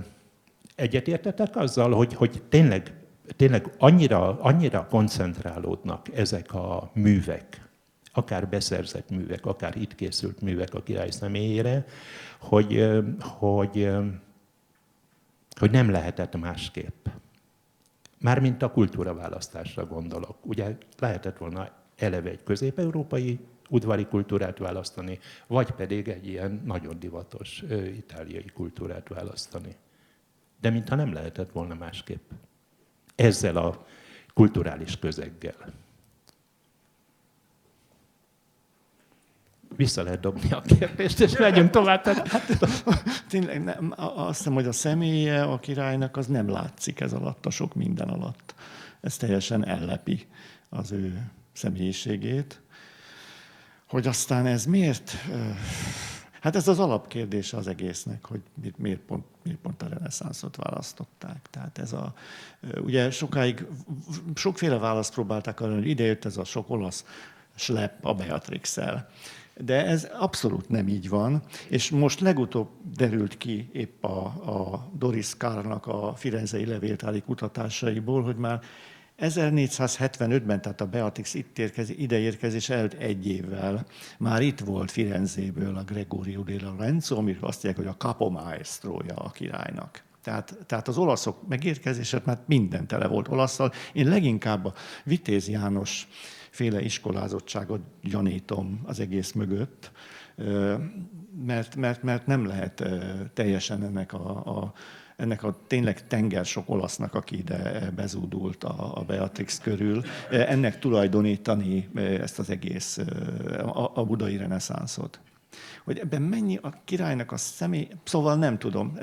[0.75, 2.93] egyetértetek azzal, hogy, hogy tényleg,
[3.35, 7.67] tényleg annyira, annyira koncentrálódnak ezek a művek,
[8.13, 11.85] akár beszerzett művek, akár itt készült művek a király személyére,
[12.39, 12.89] hogy,
[13.19, 13.89] hogy,
[15.59, 17.07] hogy nem lehetett másképp.
[18.19, 20.37] Mármint a kultúraválasztásra gondolok.
[20.41, 23.39] Ugye lehetett volna eleve egy közép-európai
[23.73, 27.63] udvari kultúrát választani, vagy pedig egy ilyen nagyon divatos
[27.95, 29.75] itáliai kultúrát választani.
[30.61, 32.31] De mintha nem lehetett volna másképp.
[33.15, 33.85] Ezzel a
[34.33, 35.73] kulturális közeggel.
[39.75, 42.05] Vissza lehet dobni a kérdést, és megyünk tovább.
[42.33, 42.57] Hát,
[43.27, 47.49] tényleg, nem, azt hiszem, hogy a személye a királynak az nem látszik ez alatt, a
[47.49, 48.55] sok minden alatt.
[49.01, 50.27] Ez teljesen ellepi
[50.69, 52.61] az ő személyiségét.
[53.93, 55.11] Hogy aztán ez miért...
[56.41, 58.41] Hát ez az alapkérdése az egésznek, hogy
[58.77, 61.47] miért pont, miért pont a reneszánszot választották.
[61.49, 62.13] Tehát ez a,
[62.77, 63.65] ugye sokáig
[64.35, 67.05] sokféle választ próbálták arra, hogy ide jött ez a sok olasz
[67.55, 69.09] slep a beatrix -el.
[69.57, 75.37] De ez abszolút nem így van, és most legutóbb derült ki épp a, a Doris
[75.37, 78.61] Kárnak a Firenzei levéltári kutatásaiból, hogy már
[79.19, 83.85] 1475-ben, tehát a Beatrix itt érkezi, ide érkezés előtt egy évvel
[84.17, 89.15] már itt volt Firenzéből a Gregorio de Lorenzo, amiről azt mondják, hogy a capo maestroja
[89.15, 90.03] a királynak.
[90.23, 93.71] Tehát, tehát az olaszok megérkezéset már minden tele volt olaszszal.
[93.93, 94.73] Én leginkább a
[95.03, 96.07] Vitéz János
[96.49, 99.91] féle iskolázottságot gyanítom az egész mögött,
[101.45, 102.83] mert, mert, mert nem lehet
[103.33, 104.73] teljesen ennek a, a
[105.15, 111.89] ennek a tényleg tenger sok olasznak, aki ide bezúdult a, a Beatrix körül, ennek tulajdonítani
[111.95, 112.97] ezt az egész,
[113.57, 115.19] a, a budai reneszánszot.
[115.83, 118.97] Hogy ebben mennyi a királynak a személy, szóval nem tudom,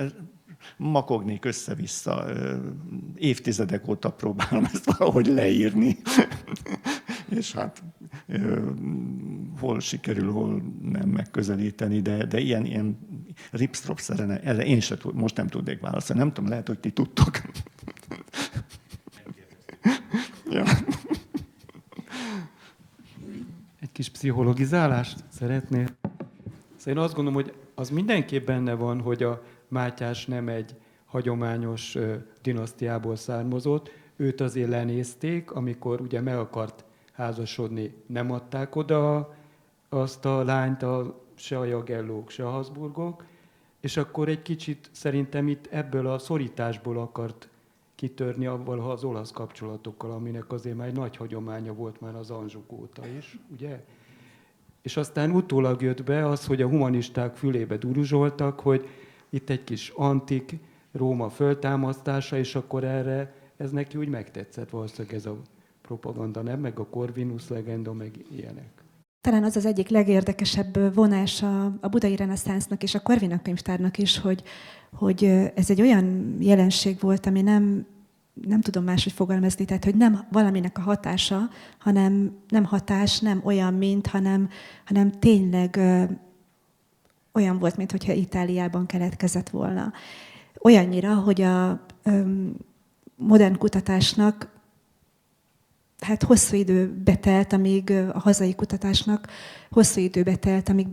[0.77, 2.27] makognék össze-vissza,
[3.14, 5.96] évtizedek óta próbálom ezt valahogy leírni,
[7.38, 7.83] és hát
[9.61, 12.99] hol sikerül, hol nem megközelíteni, de, de ilyen, ilyen
[13.51, 16.23] ripstrop szerene, erre én sem tud, most nem tudnék válaszolni.
[16.23, 17.40] Nem tudom, lehet, hogy ti tudtok.
[20.51, 20.64] ja.
[23.81, 25.87] Egy kis pszichologizálást szeretnél?
[26.77, 31.96] Szóval én azt gondolom, hogy az mindenképp benne van, hogy a Mátyás nem egy hagyományos
[32.42, 33.90] dinasztiából származott.
[34.16, 36.85] Őt azért lenézték, amikor ugye meg akart
[37.20, 39.35] házasodni, nem adták oda
[39.88, 43.24] azt a lányt a, se a Jagellók, se a Habsburgok,
[43.80, 47.48] és akkor egy kicsit szerintem itt ebből a szorításból akart
[47.94, 52.72] kitörni avval az olasz kapcsolatokkal, aminek azért már egy nagy hagyománya volt már az Anzsuk
[52.72, 53.85] óta is, ugye?
[54.83, 58.88] És aztán utólag jött be az, hogy a humanisták fülébe duruzsoltak, hogy
[59.30, 60.56] itt egy kis antik
[60.92, 65.37] Róma föltámasztása, és akkor erre ez neki úgy megtetszett valószínűleg ez a
[65.96, 66.61] propaganda, nem?
[66.61, 68.85] Meg a Corvinus legenda, meg ilyenek.
[69.20, 74.18] Talán az az egyik legérdekesebb vonás a, a budai reneszánsznak és a Corvinus könyvtárnak is,
[74.18, 74.42] hogy,
[74.92, 75.24] hogy
[75.55, 77.87] ez egy olyan jelenség volt, ami nem,
[78.33, 81.48] nem tudom máshogy fogalmazni, tehát hogy nem valaminek a hatása,
[81.79, 84.48] hanem nem hatás, nem olyan, mint, hanem,
[84.85, 86.05] hanem tényleg ö,
[87.33, 89.92] olyan volt, mintha Itáliában keletkezett volna.
[90.62, 92.20] Olyannyira, hogy a ö,
[93.16, 94.60] modern kutatásnak
[96.00, 99.28] hát hosszú idő betelt, amíg a hazai kutatásnak
[99.70, 100.86] hosszú idő betelt, amíg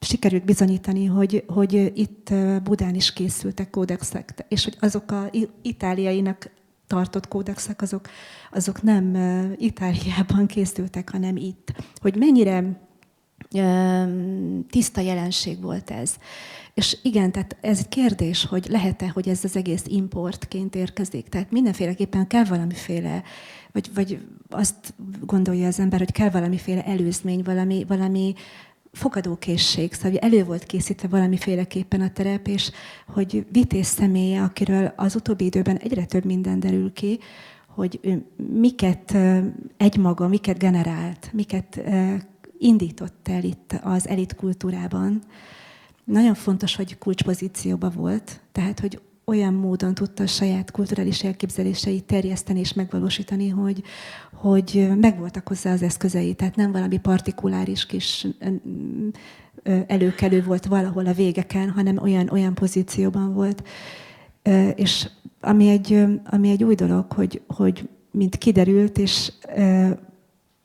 [0.00, 5.30] sikerült bizonyítani, hogy, hogy itt Budán is készültek kódexek, és hogy azok a
[5.62, 6.50] itáliainak
[6.86, 8.08] tartott kódexek, azok,
[8.52, 9.14] azok nem
[9.56, 11.72] Itáliában készültek, hanem itt.
[12.00, 12.84] Hogy mennyire
[14.70, 16.14] tiszta jelenség volt ez.
[16.74, 21.28] És igen, tehát ez egy kérdés, hogy lehet-e, hogy ez az egész importként érkezik.
[21.28, 23.22] Tehát mindenféleképpen kell valamiféle,
[23.76, 28.34] vagy, vagy azt gondolja az ember, hogy kell valamiféle előzmény, valami, valami
[28.92, 32.70] fogadókészség, szóval elő volt készítve valamiféleképpen a terep, és
[33.06, 37.18] hogy vitéz személye, akiről az utóbbi időben egyre több minden derül ki,
[37.68, 39.16] hogy ő miket
[39.76, 41.80] egymaga, miket generált, miket
[42.58, 45.22] indított el itt az elit kultúrában.
[46.04, 52.60] Nagyon fontos, hogy kulcspozícióban volt, tehát hogy olyan módon tudta a saját kulturális elképzeléseit terjeszteni
[52.60, 53.82] és megvalósítani, hogy,
[54.32, 58.26] hogy megvoltak hozzá az eszközei, tehát nem valami partikuláris kis
[59.86, 63.62] előkelő volt valahol a végeken, hanem olyan, olyan pozícióban volt.
[64.74, 65.08] És
[65.40, 69.32] ami egy, ami egy új dolog, hogy, hogy mint kiderült, és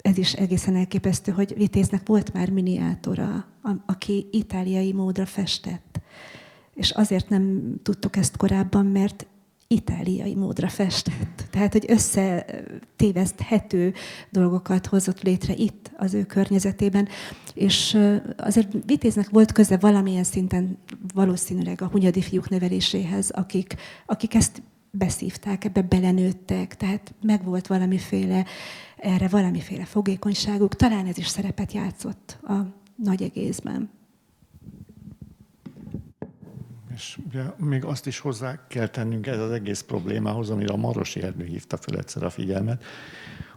[0.01, 3.45] ez is egészen elképesztő, hogy Vitéznek volt már miniátora,
[3.85, 6.01] aki itáliai módra festett.
[6.73, 9.25] És azért nem tudtuk ezt korábban, mert
[9.71, 11.43] itáliai módra festett.
[11.49, 13.93] Tehát, hogy összetéveszthető
[14.29, 17.07] dolgokat hozott létre itt, az ő környezetében.
[17.53, 17.97] És
[18.37, 20.77] azért Vitéznek volt köze valamilyen szinten
[21.13, 24.61] valószínűleg a hunyadi fiúk neveléséhez, akik, akik ezt
[24.91, 28.45] beszívták, ebbe belenőttek, tehát megvolt valamiféle,
[28.97, 30.75] erre valamiféle fogékonyságuk.
[30.75, 32.53] Talán ez is szerepet játszott a
[32.95, 33.89] nagy egészben.
[36.95, 41.21] És ugye, még azt is hozzá kell tennünk ez az egész problémához, amire a Marosi
[41.21, 42.83] Erdő hívta fel egyszer a figyelmet,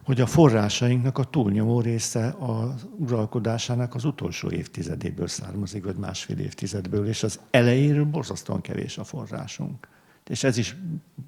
[0.03, 7.07] hogy a forrásainknak a túlnyomó része az uralkodásának az utolsó évtizedéből származik, vagy másfél évtizedből,
[7.07, 9.87] és az elejéről borzasztóan kevés a forrásunk.
[10.27, 10.75] És ez is,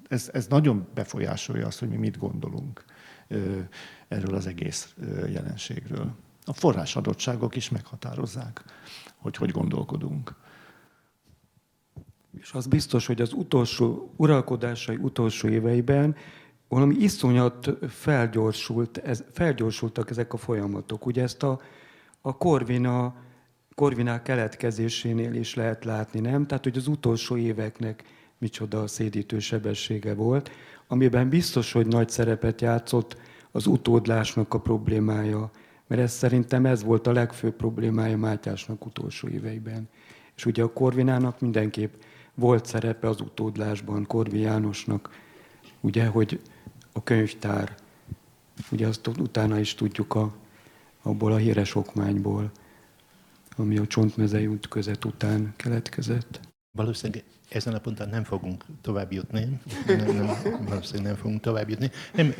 [0.08, 2.84] ez, ez nagyon befolyásolja azt, hogy mi mit gondolunk
[4.08, 4.94] erről az egész
[5.28, 6.14] jelenségről.
[6.44, 8.64] A forrásadottságok is meghatározzák,
[9.16, 10.34] hogy hogy gondolkodunk.
[12.40, 16.16] És az biztos, hogy az utolsó uralkodásai utolsó éveiben
[16.68, 21.06] valami iszonyat felgyorsult, ez, felgyorsultak ezek a folyamatok.
[21.06, 21.60] Ugye ezt a,
[22.20, 23.14] a Korvina,
[23.74, 26.46] Korvinák keletkezésénél is lehet látni, nem?
[26.46, 28.04] Tehát, hogy az utolsó éveknek
[28.38, 30.50] micsoda szédítő sebessége volt,
[30.86, 33.16] amiben biztos, hogy nagy szerepet játszott
[33.50, 35.50] az utódlásnak a problémája,
[35.86, 39.88] mert ez szerintem ez volt a legfőbb problémája Mátyásnak utolsó éveiben.
[40.36, 41.94] És ugye a Korvinának mindenképp
[42.38, 45.10] volt szerepe az utódlásban, Korvi Jánosnak,
[45.80, 46.40] ugye, hogy
[46.92, 47.74] a könyvtár,
[48.70, 50.34] ugye azt utána is tudjuk a,
[51.02, 52.50] abból a híres okmányból,
[53.56, 56.40] ami a Csontmezei út között után keletkezett.
[56.76, 59.60] Valószínűleg ezen a ponton nem fogunk tovább jutni.
[59.86, 60.26] Nem, nem,
[60.68, 61.90] valószínűleg nem fogunk tovább jutni.
[62.14, 62.34] Nem,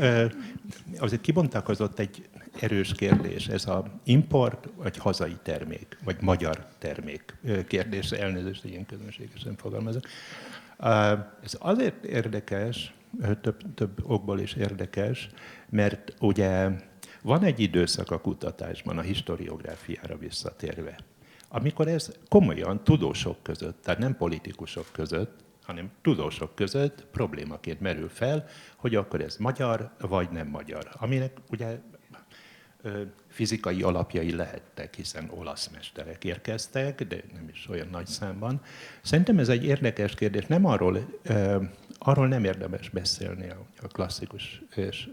[0.98, 2.28] azért kibontakozott egy
[2.62, 7.36] erős kérdés, ez a import vagy hazai termék, vagy magyar termék
[7.66, 10.04] kérdés, elnézést, hogy én közönségesen fogalmazok.
[11.42, 12.94] Ez azért érdekes,
[13.40, 15.30] több, több okból is érdekes,
[15.68, 16.70] mert ugye
[17.22, 20.98] van egy időszak a kutatásban, a historiográfiára visszatérve,
[21.48, 28.46] amikor ez komolyan tudósok között, tehát nem politikusok között, hanem tudósok között problémaként merül fel,
[28.76, 30.88] hogy akkor ez magyar vagy nem magyar.
[30.92, 31.78] Aminek ugye
[33.28, 38.60] fizikai alapjai lehettek, hiszen olasz mesterek érkeztek, de nem is olyan nagy számban.
[39.02, 40.46] Szerintem ez egy érdekes kérdés.
[40.46, 41.20] Nem arról,
[41.98, 43.48] arról nem érdemes beszélni
[43.82, 45.08] a klasszikus és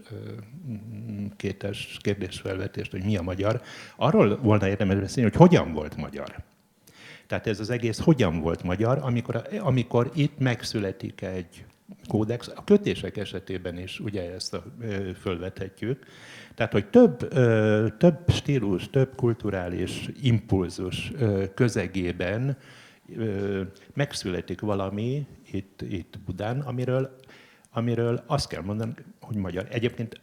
[1.36, 3.62] kétes kérdésfelvetést, hogy mi a magyar.
[3.96, 6.34] Arról volna érdemes beszélni, hogy hogyan volt magyar.
[7.26, 11.64] Tehát ez az egész hogyan volt magyar, amikor, amikor itt megszületik egy
[12.08, 12.48] kódex.
[12.54, 14.64] A kötések esetében is ugye ezt a,
[15.20, 16.06] fölvethetjük.
[16.54, 17.28] Tehát, hogy több,
[17.98, 21.12] több stílus, több kulturális impulzus
[21.54, 22.56] közegében
[23.94, 27.16] megszületik valami itt, itt Budán, amiről,
[27.70, 29.66] amiről azt kell mondani, hogy magyar.
[29.70, 30.20] Egyébként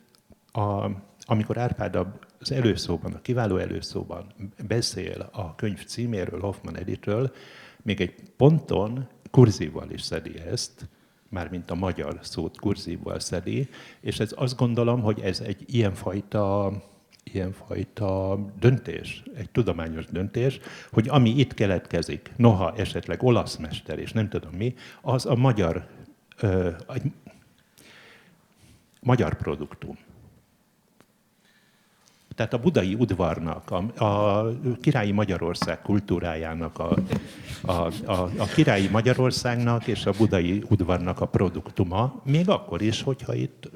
[0.52, 0.90] a,
[1.26, 1.96] amikor Árpád
[2.40, 4.34] az előszóban, a kiváló előszóban
[4.68, 7.34] beszél a könyv címéről, Hoffman Editről,
[7.82, 10.90] még egy ponton kurzívval is szedi ezt,
[11.34, 13.70] mármint a magyar szót kurzívval szedi,
[14.00, 16.72] és ez azt gondolom, hogy ez egy ilyenfajta
[17.24, 20.60] ilyenfajta döntés, egy tudományos döntés,
[20.92, 25.88] hogy ami itt keletkezik, noha esetleg olasz mester, és nem tudom mi, az a magyar,
[26.38, 26.98] ö, a
[29.02, 29.98] magyar produktum.
[32.36, 34.46] Tehát a budai udvarnak, a, a
[34.82, 36.96] királyi Magyarország kultúrájának, a,
[37.62, 37.72] a,
[38.06, 43.70] a, a királyi Magyarországnak és a budai udvarnak a produktuma, még akkor is, hogyha itt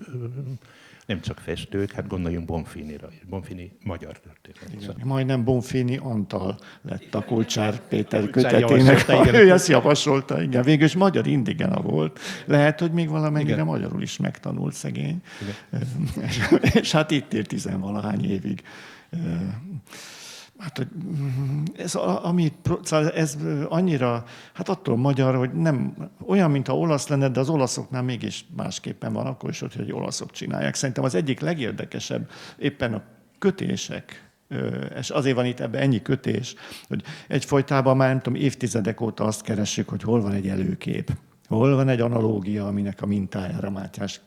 [1.07, 3.09] nem csak festők, hát gondoljunk Bonfinira.
[3.29, 4.81] Bonfini magyar történet.
[4.81, 9.33] Igen, majdnem Bonfini Antal lett a Kulcsár Péter kötetének.
[9.33, 10.63] Ő ezt javasolta, igen.
[10.63, 12.19] Végül is magyar indigena volt.
[12.45, 13.65] Lehet, hogy még valamennyire igen.
[13.65, 15.21] magyarul is megtanult szegény.
[15.41, 15.87] Igen.
[16.27, 16.39] És,
[16.81, 18.63] és hát itt ér tizenvalahány évig.
[20.57, 22.51] Hát, hogy mm, ez, ami,
[22.83, 23.37] szóval ez
[23.69, 25.95] annyira, hát attól magyar, hogy nem
[26.25, 30.75] olyan, mintha olasz lenne, de az olaszoknál mégis másképpen van, akkor is, hogy olaszok csinálják.
[30.75, 33.01] Szerintem az egyik legérdekesebb éppen a
[33.39, 34.31] kötések,
[34.99, 36.55] és azért van itt ebben ennyi kötés,
[36.87, 41.11] hogy egyfolytában már nem tudom, évtizedek óta azt keressük, hogy hol van egy előkép,
[41.47, 44.21] hol van egy analógia, aminek a mintájára Mátyás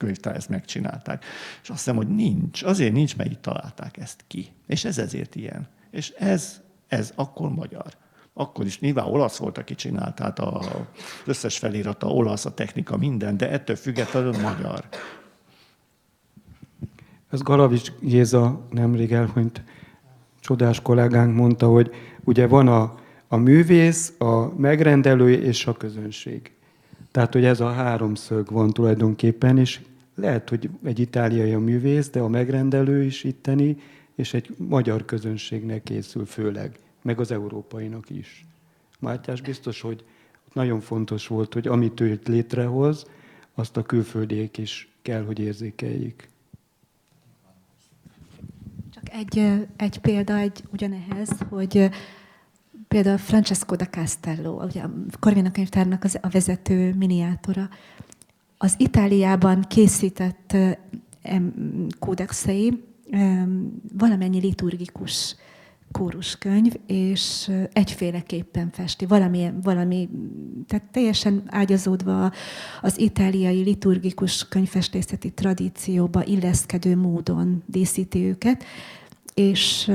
[0.00, 1.24] könyvtár ezt megcsinálták.
[1.62, 2.62] És azt hiszem, hogy nincs.
[2.62, 4.46] Azért nincs, mert itt találták ezt ki.
[4.66, 5.68] És ez ezért ilyen.
[5.90, 7.86] És ez, ez akkor magyar.
[8.34, 10.68] Akkor is nyilván olasz volt, aki csinált, tehát az
[11.26, 14.84] összes felirata olasz, a technika, minden, de ettől függetlenül magyar.
[17.30, 19.62] Ez Galavics Géza nemrég elhunyt
[20.40, 21.90] csodás kollégánk mondta, hogy
[22.24, 22.94] ugye van a,
[23.28, 26.52] a művész, a megrendelő és a közönség.
[27.10, 29.80] Tehát, hogy ez a háromszög van tulajdonképpen, és
[30.14, 33.76] lehet, hogy egy itáliai a művész, de a megrendelő is itteni,
[34.14, 38.46] és egy magyar közönségnek készül főleg, meg az európainak is.
[38.98, 40.04] Mátyás biztos, hogy
[40.52, 43.06] nagyon fontos volt, hogy amit ő létrehoz,
[43.54, 46.28] azt a külföldiek is kell, hogy érzékeljék.
[48.94, 51.90] Csak egy, egy példa egy ugyanehez, hogy
[52.88, 54.90] például Francesco da Castello, ugye a
[55.20, 57.68] Corvina könyvtárnak az, a vezető miniátora,
[58.62, 60.56] az Itáliában készített
[61.98, 62.84] kódexei
[63.98, 65.36] valamennyi liturgikus
[65.92, 70.08] kóruskönyv, és egyféleképpen festi, valami, valami,
[70.66, 72.32] tehát teljesen ágyazódva
[72.80, 78.64] az itáliai liturgikus könyvfestészeti tradícióba illeszkedő módon díszíti őket,
[79.34, 79.92] és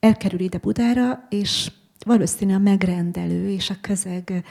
[0.00, 1.70] elkerül ide Budára, és
[2.04, 4.44] valószínűleg a megrendelő és a közeg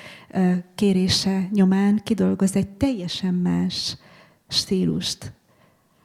[0.75, 3.97] kérése nyomán kidolgoz egy teljesen más
[4.47, 5.33] stílust,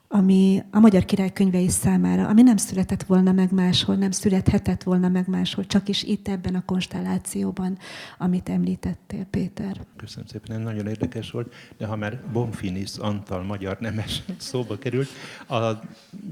[0.09, 5.09] ami a magyar király könyvei számára, ami nem született volna meg máshol, nem születhetett volna
[5.09, 7.79] meg máshol, csak is itt ebben a konstellációban,
[8.19, 9.81] amit említettél, Péter.
[9.97, 15.09] Köszönöm szépen, ez nagyon érdekes volt, de ha már Bonfinis Antal magyar nemes szóba került,
[15.49, 15.71] a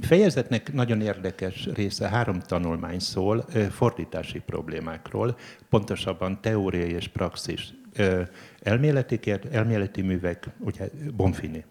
[0.01, 5.37] fejezetnek nagyon érdekes része, három tanulmány szól fordítási problémákról,
[5.69, 7.75] pontosabban teóriai és praxis
[8.61, 9.21] elméleti,
[9.51, 11.65] elméleti művek, ugye Bonfini,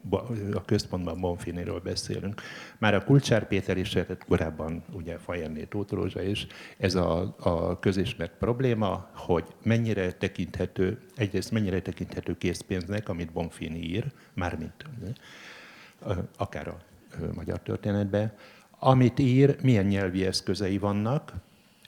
[0.53, 2.41] a központban Bonfiniről beszélünk.
[2.77, 3.97] Már a Kulcsár Péter is
[4.27, 6.47] korábban ugye Fajerné Tóth is,
[6.77, 14.11] ez a, a közismert probléma, hogy mennyire tekinthető, egyrészt mennyire tekinthető készpénznek, amit Bonfini ír,
[14.33, 14.85] mármint
[16.37, 16.77] akár a
[17.35, 18.33] magyar történetben,
[18.79, 21.33] amit ír, milyen nyelvi eszközei vannak,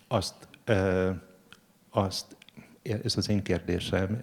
[0.07, 0.47] azt,
[1.89, 2.36] azt
[3.03, 4.19] ez az én kérdésem,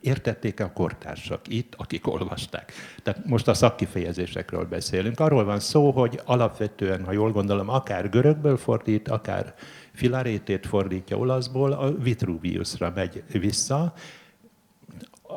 [0.00, 2.72] értették-e a kortársak itt, akik olvasták?
[3.02, 5.20] Tehát most a szakkifejezésekről beszélünk.
[5.20, 9.54] Arról van szó, hogy alapvetően, ha jól gondolom, akár görögből fordít, akár
[9.92, 13.94] filarétét fordítja olaszból, a Vitruviusra megy vissza,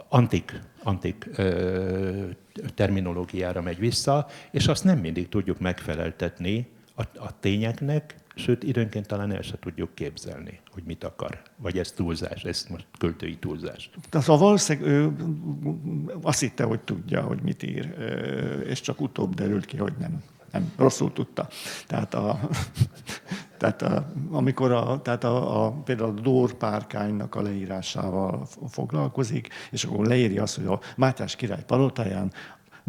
[0.10, 2.26] antik, antik ö,
[2.76, 9.32] terminológiára megy vissza, és azt nem mindig tudjuk megfeleltetni a, a tényeknek, sőt, időnként talán
[9.32, 11.42] el se tudjuk képzelni, hogy mit akar.
[11.56, 13.90] Vagy ez túlzás, ez most költői túlzás.
[14.12, 15.12] Szóval valószínűleg ő
[16.22, 17.96] azt hitte, hogy tudja, hogy mit ír,
[18.68, 20.24] és csak utóbb derült ki, hogy nem.
[20.52, 21.48] Nem, rosszul tudta.
[21.88, 22.40] Tehát, a,
[23.60, 29.84] tehát a, amikor a, tehát a, a, például a Dór párkánynak a leírásával foglalkozik, és
[29.84, 32.32] akkor leírja azt, hogy a Mátyás király palotáján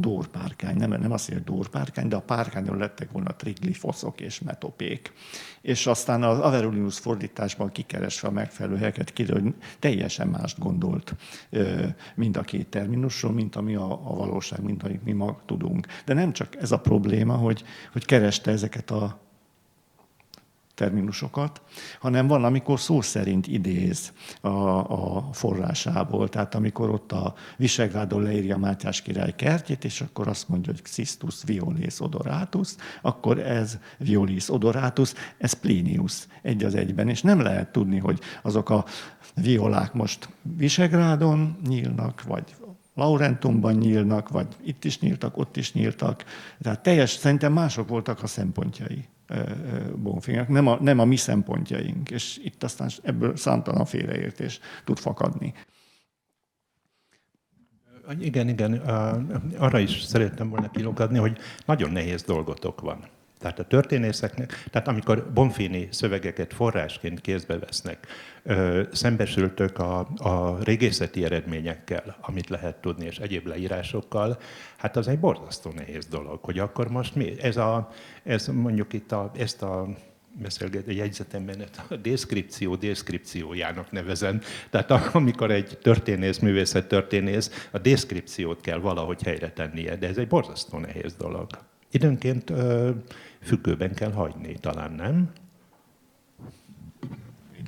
[0.00, 5.12] dórpárkány, nem, nem azt mondja, hogy dórpárkány, de a párkányon lettek volna triglifoszok és metopék.
[5.60, 11.14] És aztán az Averrolinus fordításban kikeresve a megfelelő helyeket kiderül, hogy teljesen mást gondolt
[12.14, 15.86] mind a két terminusról, mint ami a, a valóság, mint amit mi ma tudunk.
[16.04, 19.27] De nem csak ez a probléma, hogy, hogy kereste ezeket a
[20.78, 21.60] terminusokat,
[22.00, 26.28] hanem van, amikor szó szerint idéz a, a forrásából.
[26.28, 31.42] Tehát amikor ott a Visegrádon leírja Mátyás király kertjét, és akkor azt mondja, hogy Xistus
[31.44, 37.08] violis odoratus, akkor ez violis odoratus, ez Plinius egy az egyben.
[37.08, 38.84] És nem lehet tudni, hogy azok a
[39.34, 42.54] violák most Visegrádon nyílnak, vagy
[42.94, 46.24] Laurentumban nyílnak, vagy itt is nyíltak, ott is nyíltak.
[46.62, 49.08] Tehát teljes, szerintem mások voltak a szempontjai.
[49.96, 55.54] Bonfingnek, nem a, nem a mi szempontjaink, és itt aztán ebből számtalan félreértés tud fakadni.
[58.20, 58.72] Igen, igen,
[59.58, 63.08] arra is szerettem volna kilokadni, hogy nagyon nehéz dolgotok van.
[63.38, 68.06] Tehát a történészeknek, tehát amikor Bonfini szövegeket forrásként kézbe vesznek,
[68.92, 74.38] szembesültök a, a régészeti eredményekkel, amit lehet tudni, és egyéb leírásokkal,
[74.76, 77.40] hát az egy borzasztó nehéz dolog, hogy akkor most mi?
[77.40, 77.88] Ez, a,
[78.22, 79.88] ez mondjuk itt a, ezt a
[80.42, 84.40] beszélgető jegyzetemben a deszkripció deszkripciójának nevezem.
[84.70, 90.28] Tehát amikor egy történész, művészet történész, a deszkripciót kell valahogy helyre tennie, de ez egy
[90.28, 91.46] borzasztó nehéz dolog.
[91.90, 92.52] Időnként
[93.40, 95.30] függőben kell hagyni, talán nem?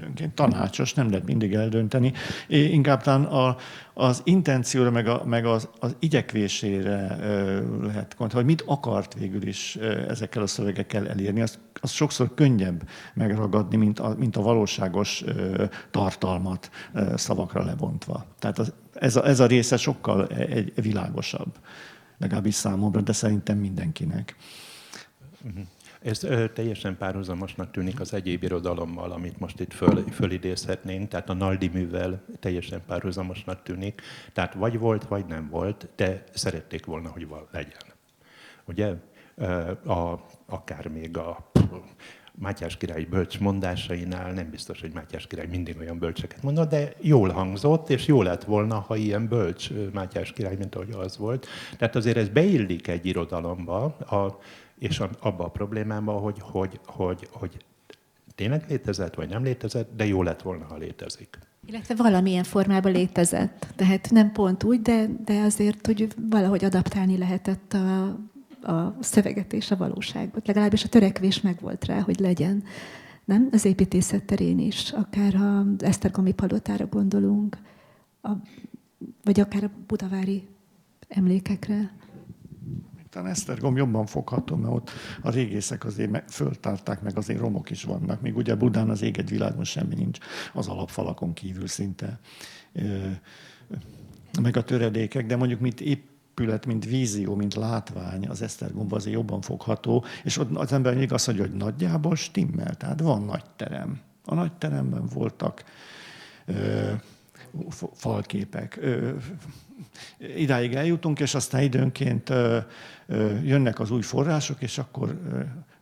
[0.01, 2.13] időnként tanácsos, nem lehet mindig eldönteni.
[2.47, 3.57] É, inkább talán a,
[3.95, 9.47] az intencióra, meg, a, meg az, az igyekvésére ö, lehet gondolni, hogy mit akart végül
[9.47, 11.41] is ö, ezekkel a szövegekkel elérni.
[11.41, 18.27] Az, az sokszor könnyebb megragadni, mint a, mint a valóságos ö, tartalmat ö, szavakra lebontva.
[18.39, 21.59] Tehát az, ez, a, ez a része sokkal egy, világosabb,
[22.19, 24.37] legalábbis számomra, de szerintem mindenkinek.
[25.45, 25.67] Uh-huh.
[26.03, 31.35] Ez ö, teljesen párhuzamosnak tűnik az egyéb irodalommal, amit most itt föl, fölidézhetnénk, tehát a
[31.35, 34.03] Naldi művel teljesen párhuzamosnak tűnik.
[34.33, 37.83] Tehát vagy volt, vagy nem volt, de szerették volna, hogy val legyen.
[38.65, 38.95] Ugye?
[39.85, 41.51] A, akár még a
[42.35, 47.29] Mátyás király bölcs mondásainál nem biztos, hogy Mátyás király mindig olyan bölcseket mondott, de jól
[47.29, 51.47] hangzott, és jó lett volna, ha ilyen bölcs Mátyás király, mint ahogy az volt.
[51.79, 54.39] Tehát azért ez beillik egy irodalomba, a,
[54.81, 57.65] és abba a problémába, hogy, hogy, hogy, hogy
[58.35, 61.39] tényleg létezett, vagy nem létezett, de jó lett volna, ha létezik.
[61.67, 63.67] Illetve valamilyen formában létezett.
[63.77, 68.05] Tehát nem pont úgy, de, de azért, hogy valahogy adaptálni lehetett a,
[68.73, 70.47] a szöveget és a valóságot.
[70.47, 72.65] Legalábbis a törekvés megvolt rá, hogy legyen.
[73.25, 73.49] Nem?
[73.53, 77.59] Az építészet terén is, akár ha Esztergomi palotára gondolunk,
[78.23, 78.31] a,
[79.25, 80.49] vagy akár a budavári
[81.09, 81.91] emlékekre.
[83.11, 84.91] Talán Esztergom jobban fogható, mert ott
[85.23, 88.21] a régészek azért föltárták meg, azért romok is vannak.
[88.21, 90.19] Még ugye Budán az éget világon semmi nincs,
[90.53, 92.19] az alapfalakon kívül szinte.
[94.43, 99.41] Meg a töredékek, de mondjuk mint épület, mint vízió, mint látvány, az Esztergomba azért jobban
[99.41, 104.01] fogható, és ott az ember még azt mondja, hogy nagyjából stimmel, tehát van nagy terem.
[104.25, 105.65] A nagy teremben voltak
[106.47, 106.93] ö,
[107.93, 109.11] falképek, ö,
[110.37, 112.33] idáig eljutunk, és aztán időnként
[113.43, 115.21] jönnek az új források, és akkor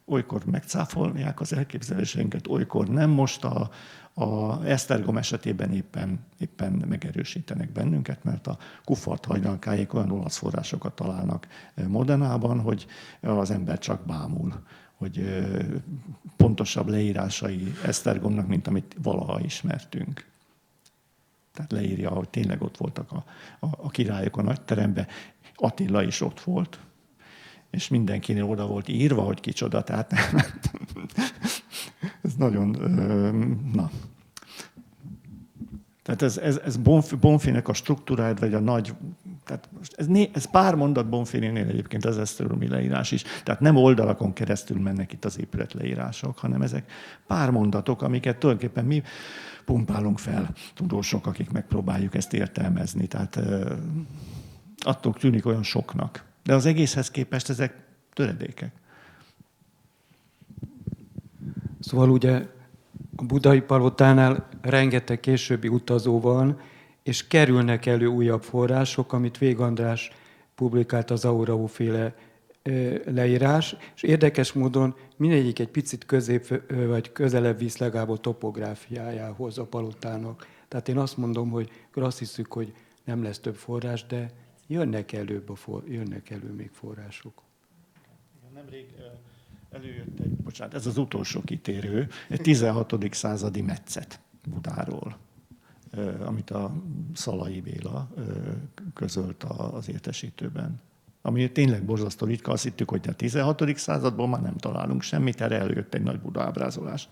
[0.05, 3.11] olykor megcáfolják az elképzeléseinket, olykor nem.
[3.11, 3.71] Most a,
[4.15, 11.47] a Esztergom esetében éppen, éppen megerősítenek bennünket, mert a kufart hajnalkáik olyan olasz forrásokat találnak
[11.89, 12.87] Modenában, hogy
[13.21, 14.63] az ember csak bámul,
[14.95, 15.45] hogy
[16.37, 20.27] pontosabb leírásai Esztergomnak, mint amit valaha ismertünk.
[21.59, 23.25] Tehát leírja, hogy tényleg ott voltak a,
[23.61, 25.07] a, a királyok a nagyteremben.
[25.55, 26.79] Attila is ott volt,
[27.71, 30.13] és mindenkinél oda volt írva, hogy kicsoda, tehát
[32.23, 32.69] ez nagyon,
[33.73, 33.91] na.
[36.03, 36.77] Tehát ez, ez, ez
[37.21, 38.95] Bonfinek a struktúrád, vagy a nagy,
[39.45, 44.33] tehát ez, né, ez pár mondat Bonfinénél egyébként az eszterumi leírás is, tehát nem oldalakon
[44.33, 46.91] keresztül mennek itt az épület leírások, hanem ezek
[47.27, 49.03] pár mondatok, amiket tulajdonképpen mi
[49.69, 53.07] pumpálunk fel tudósok, akik megpróbáljuk ezt értelmezni.
[53.07, 53.39] Tehát
[54.79, 56.25] attól tűnik olyan soknak.
[56.43, 57.75] De az egészhez képest ezek
[58.13, 58.73] töredékek.
[61.81, 62.47] Szóval ugye
[63.17, 66.61] a budai palotánál rengeteg későbbi utazó van,
[67.03, 70.11] és kerülnek elő újabb források, amit Vég András
[70.55, 72.15] publikált az Auraó féle
[73.05, 79.65] leírás, és érdekes módon mindegyik egy picit közép, vagy közelebb visz legalább a topográfiájához a
[79.65, 80.47] palotának.
[80.69, 84.31] Tehát én azt mondom, hogy azt hiszük, hogy nem lesz több forrás, de
[84.67, 87.43] jönnek, előbb a for, jönnek elő még források.
[88.55, 88.87] Nemrég
[89.71, 93.15] előjött egy, bocsánat, ez az utolsó kitérő, egy 16.
[93.15, 95.17] századi metszet Budáról,
[96.25, 96.73] amit a
[97.15, 98.09] Szalai Béla
[98.95, 100.81] közölt az értesítőben
[101.23, 103.77] ami tényleg borzasztó ritka, azt hittük, hogy a 16.
[103.77, 107.09] században már nem találunk semmit, erre előtt egy nagy Buda ábrázolás.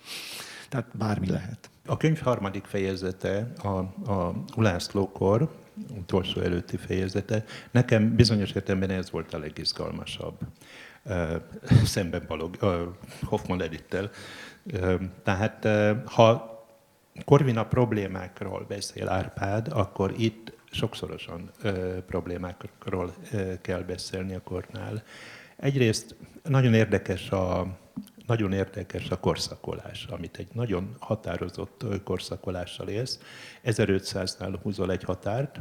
[0.68, 1.70] Tehát bármi lehet.
[1.86, 3.68] A könyv harmadik fejezete, a,
[4.12, 5.54] a Ulászlókor,
[5.98, 10.38] utolsó előtti fejezete, nekem bizonyos értelemben ez volt a legizgalmasabb.
[11.84, 12.56] Szemben Balog,
[13.22, 14.10] Hoffman Edittel.
[15.22, 15.68] Tehát
[16.04, 16.54] ha
[17.24, 25.02] Korvina problémákról beszél Árpád, akkor itt sokszorosan ö, problémákról ö, kell beszélni a kornál.
[25.56, 27.76] Egyrészt nagyon érdekes a,
[28.26, 33.18] nagyon érdekes a korszakolás, amit egy nagyon határozott korszakolással élsz.
[33.64, 35.60] 1500-nál húzol egy határt,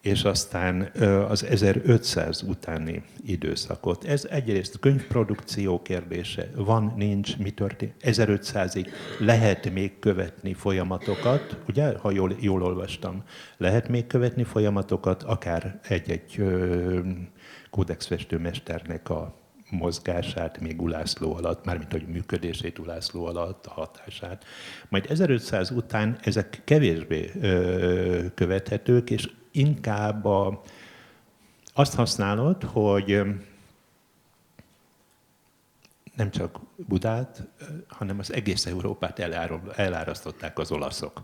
[0.00, 0.80] és aztán
[1.28, 4.04] az 1500 utáni időszakot.
[4.04, 6.50] Ez egyrészt könyvprodukció kérdése.
[6.54, 7.94] Van, nincs, mi történt.
[8.00, 8.86] 1500-ig
[9.18, 13.22] lehet még követni folyamatokat, ugye, ha jól, jól olvastam,
[13.56, 16.44] lehet még követni folyamatokat, akár egy-egy
[17.70, 19.38] kódexfestőmesternek a
[19.70, 24.44] mozgását még Ulászló alatt, mármint hogy működését Ulászló alatt, a hatását.
[24.88, 30.62] Majd 1500 után ezek kevésbé ö, követhetők, és inkább a,
[31.74, 33.22] azt használod, hogy
[36.20, 37.48] nem csak Budát,
[37.88, 39.18] hanem az egész Európát
[39.76, 41.22] elárasztották az olaszok.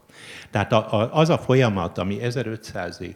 [0.51, 3.14] Tehát a, a, az a folyamat, ami 1500-ig,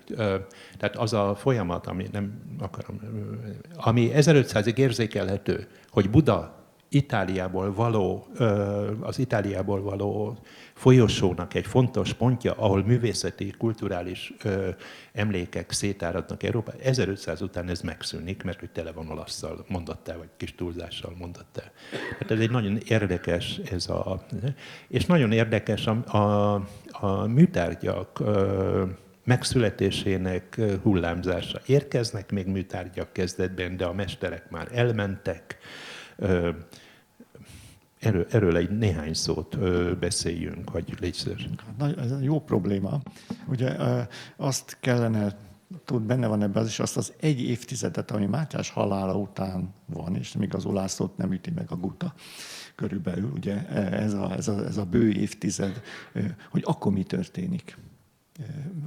[0.79, 3.01] tehát az a folyamat, ami nem akarom,
[3.77, 8.27] ami 1500-ig érzékelhető, hogy Buda Itáliából való,
[9.01, 10.39] az Itáliából való
[10.81, 14.33] folyosónak egy fontos pontja, ahol művészeti, kulturális
[15.13, 16.73] emlékek szétáradnak Európa.
[16.83, 21.73] 1500 után ez megszűnik, mert hogy tele van olaszszal, mondattál, vagy kis túlzással mondattál.
[22.19, 24.25] Hát ez egy nagyon érdekes, ez a,
[24.89, 26.55] és nagyon érdekes a, a,
[26.91, 28.23] a műtárgyak
[29.25, 31.61] megszületésének hullámzása.
[31.67, 35.59] Érkeznek még műtárgyak kezdetben, de a mesterek már elmentek,
[38.01, 41.37] Erről, erről egy néhány szót ö, beszéljünk, vagy légy
[41.79, 43.01] hát Ez egy jó probléma.
[43.49, 43.77] Ugye
[44.37, 45.37] azt kellene
[45.85, 50.17] tud, benne van ebben az is, azt az egy évtizedet, ami Mátyás halála után van,
[50.17, 52.15] és még az Olászlót nem üti meg a guta
[52.75, 55.83] körülbelül, ugye ez a, ez a, ez a bő évtized,
[56.51, 57.79] hogy akkor mi történik?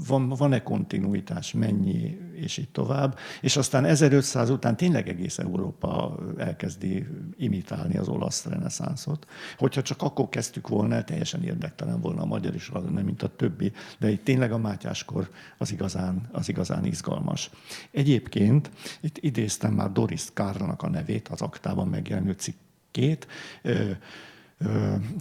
[0.07, 3.17] Van, van-e kontinuitás, mennyi, és így tovább.
[3.41, 7.05] És aztán 1500 után tényleg egész Európa elkezdi
[7.37, 9.27] imitálni az olasz reneszánszot.
[9.57, 13.71] Hogyha csak akkor kezdtük volna, teljesen érdektelen volna a magyar is, nem mint a többi,
[13.99, 17.49] de itt tényleg a Mátyáskor az igazán, az igazán izgalmas.
[17.91, 18.71] Egyébként
[19.01, 23.27] itt idéztem már Doris Kárnak a nevét, az aktában megjelenő cikkét,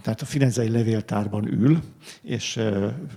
[0.01, 1.81] tehát a Firenzei levéltárban ül,
[2.21, 2.59] és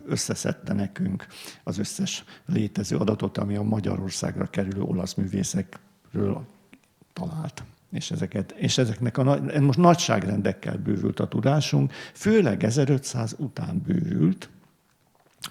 [0.07, 1.27] összeszedte nekünk
[1.65, 6.47] az összes létező adatot, ami a Magyarországra kerülő olasz művészekről
[7.13, 7.65] talált.
[7.91, 14.49] És, ezeket, és ezeknek a most nagyságrendekkel bővült a tudásunk, főleg 1500 után bővült,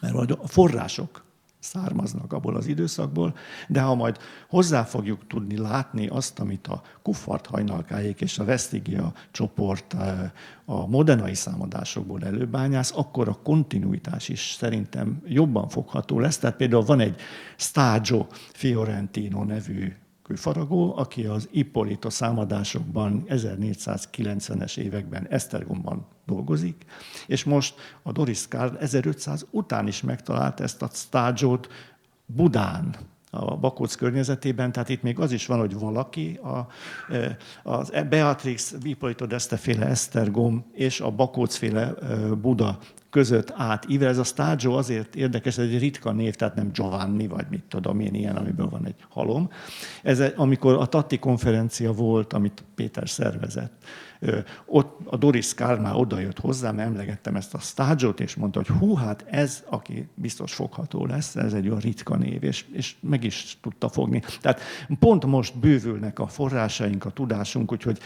[0.02, 1.25] mert a források
[1.66, 3.36] származnak abból az időszakból,
[3.68, 4.18] de ha majd
[4.49, 10.32] hozzá fogjuk tudni látni azt, amit a Kuffart hajnalkáék és a Vestigia csoport eh,
[10.66, 16.38] a modernai számadásokból előbányász, akkor a kontinuitás is szerintem jobban fogható lesz.
[16.38, 17.16] Tehát például van egy
[17.55, 19.93] Stagio Fiorentino nevű
[20.24, 26.86] kőfaragó, aki az Ippolito számadásokban 1490-es években Esztergomban dolgozik,
[27.28, 31.68] és most a Doris Karl 1500 után is megtalálta ezt a stágyót
[32.26, 32.96] Budán,
[33.30, 36.68] a Bakóc környezetében, tehát itt még az is van, hogy valaki, a,
[37.14, 42.78] e, az Beatrix, Ippolito d'Este féle Esztergom és a Bakóc féle e, Buda
[43.16, 44.09] között átível.
[44.09, 47.99] Ez a Stagio azért érdekes, ez egy ritka név, tehát nem Giovanni, vagy mit tudom
[47.99, 49.49] én, ilyen, amiből van egy halom.
[50.03, 53.84] Ez, amikor a Tatti konferencia volt, amit Péter szervezett,
[54.66, 59.26] ott a Doris Kármá odajött hozzám, emlegettem ezt a stágyot, és mondta, hogy hú, hát
[59.30, 63.89] ez, aki biztos fogható lesz, ez egy olyan ritka név, és, és meg is tudta
[63.89, 64.22] fogni.
[64.41, 64.59] Tehát
[64.99, 67.99] pont most bővülnek a forrásaink, a tudásunk, úgyhogy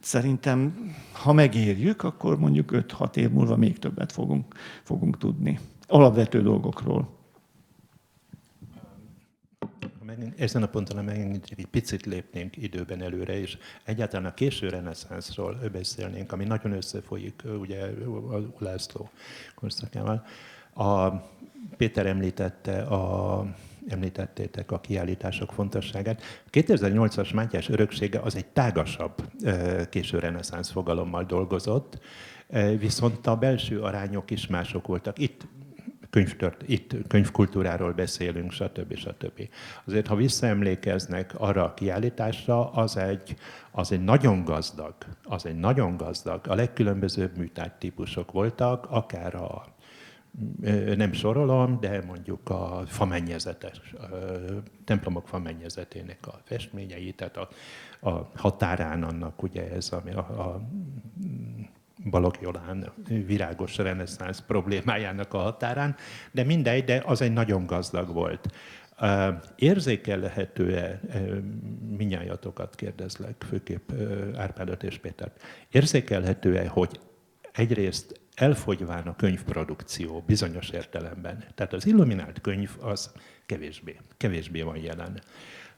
[0.00, 5.58] Szerintem, ha megérjük, akkor mondjuk 5-6 év múlva még többet fogunk, fogunk tudni.
[5.86, 7.16] Alapvető dolgokról.
[10.36, 16.32] Ezen a ponton, ha egy picit lépnénk időben előre, és egyáltalán a késő reneszánszról beszélnénk,
[16.32, 17.84] ami nagyon összefolyik ugye
[18.30, 19.10] a Ulászló
[19.54, 20.24] korszakával.
[20.74, 21.08] A,
[21.76, 23.44] Péter említette a
[23.88, 26.22] említettétek a kiállítások fontosságát.
[26.46, 29.14] A 2008-as Mátyás öröksége az egy tágasabb
[29.90, 31.98] késő reneszánsz fogalommal dolgozott,
[32.78, 35.18] viszont a belső arányok is mások voltak.
[35.18, 35.46] Itt
[36.10, 38.94] könyvtört, itt könyvkultúráról beszélünk, stb.
[38.96, 39.48] stb.
[39.84, 43.36] Azért, ha visszaemlékeznek arra a kiállításra, az egy,
[43.70, 49.64] az egy nagyon gazdag, az egy nagyon gazdag, a legkülönbözőbb műtárgytípusok voltak, akár a
[50.96, 54.06] nem sorolom, de mondjuk a famennyezetes, a
[54.84, 57.48] templomok famennyezetének a festményei, tehát a,
[58.10, 60.68] a határán annak ugye ez, ami a, a
[62.10, 62.92] Balagjolán
[63.26, 65.96] virágos reneszánsz problémájának a határán,
[66.32, 68.52] de mindegy, de az egy nagyon gazdag volt.
[69.56, 71.00] Érzékelhető-e,
[71.96, 73.90] minnyájatokat kérdezlek, főképp
[74.36, 77.00] Árpádot és Pétert, érzékelhető-e, hogy
[77.52, 81.44] egyrészt elfogyván a könyvprodukció bizonyos értelemben.
[81.54, 83.12] Tehát az illuminált könyv az
[83.46, 85.20] kevésbé, kevésbé van jelen.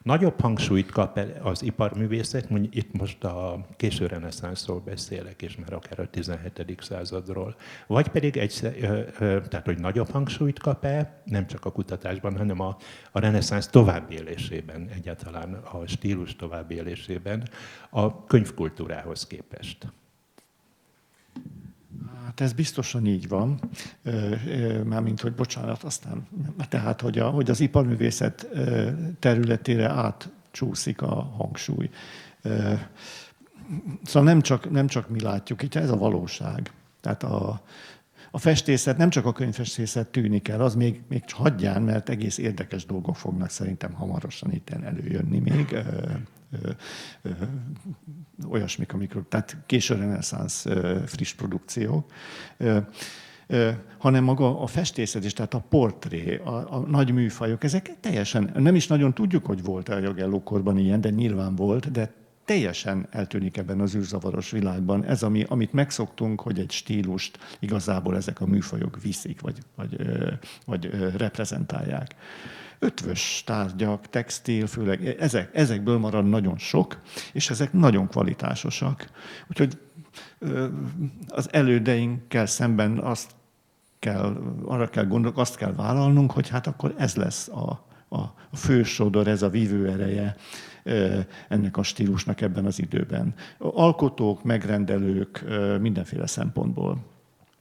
[0.02, 6.00] Nagyobb hangsúlyt kap az iparművészet, mondjuk itt most a késő reneszánszról beszélek, és már akár
[6.00, 6.76] a 17.
[6.80, 7.56] századról.
[7.86, 8.60] Vagy pedig egy,
[9.18, 12.76] tehát hogy nagyobb hangsúlyt kap-e, nem csak a kutatásban, hanem a,
[13.12, 17.48] a reneszánsz továbbélésében, egyáltalán a stílus továbbélésében
[17.90, 19.92] a könyvkultúrához képest.
[22.40, 23.60] Hát ez biztosan így van,
[24.84, 26.26] mármint, hogy bocsánat, aztán,
[26.68, 28.48] tehát, hogy, a, hogy az iparművészet
[29.18, 31.90] területére átcsúszik a hangsúly.
[34.02, 36.72] Szóval nem csak, nem csak mi látjuk, itt ez a valóság.
[37.00, 37.62] Tehát a,
[38.30, 42.86] a festészet, nem csak a könyvfestészet tűnik el, az még, még hagyján, mert egész érdekes
[42.86, 45.76] dolgok fognak szerintem hamarosan itt előjönni még
[48.48, 50.66] olyasmik, amikor, tehát késő reneszánsz
[51.06, 52.06] friss produkció,
[53.98, 58.74] hanem maga a festészet is, tehát a portré, a, a nagy műfajok, ezek teljesen, nem
[58.74, 62.12] is nagyon tudjuk, hogy volt a Jagellókorban ilyen, de nyilván volt, de
[62.44, 65.04] teljesen eltűnik ebben az űrzavaros világban.
[65.04, 69.96] Ez, ami, amit megszoktunk, hogy egy stílust igazából ezek a műfajok viszik, vagy, vagy,
[70.66, 72.14] vagy reprezentálják
[72.80, 77.00] ötvös tárgyak, textil, főleg ezek, ezekből marad nagyon sok,
[77.32, 79.10] és ezek nagyon kvalitásosak.
[79.48, 79.78] Úgyhogy
[81.28, 83.30] az elődeinkkel szemben azt
[83.98, 88.18] kell, arra kell gondolok, azt kell vállalnunk, hogy hát akkor ez lesz a, a,
[88.50, 90.36] a fősodor, ez a vívő ereje
[91.48, 93.34] ennek a stílusnak ebben az időben.
[93.58, 95.44] Alkotók, megrendelők
[95.80, 96.98] mindenféle szempontból.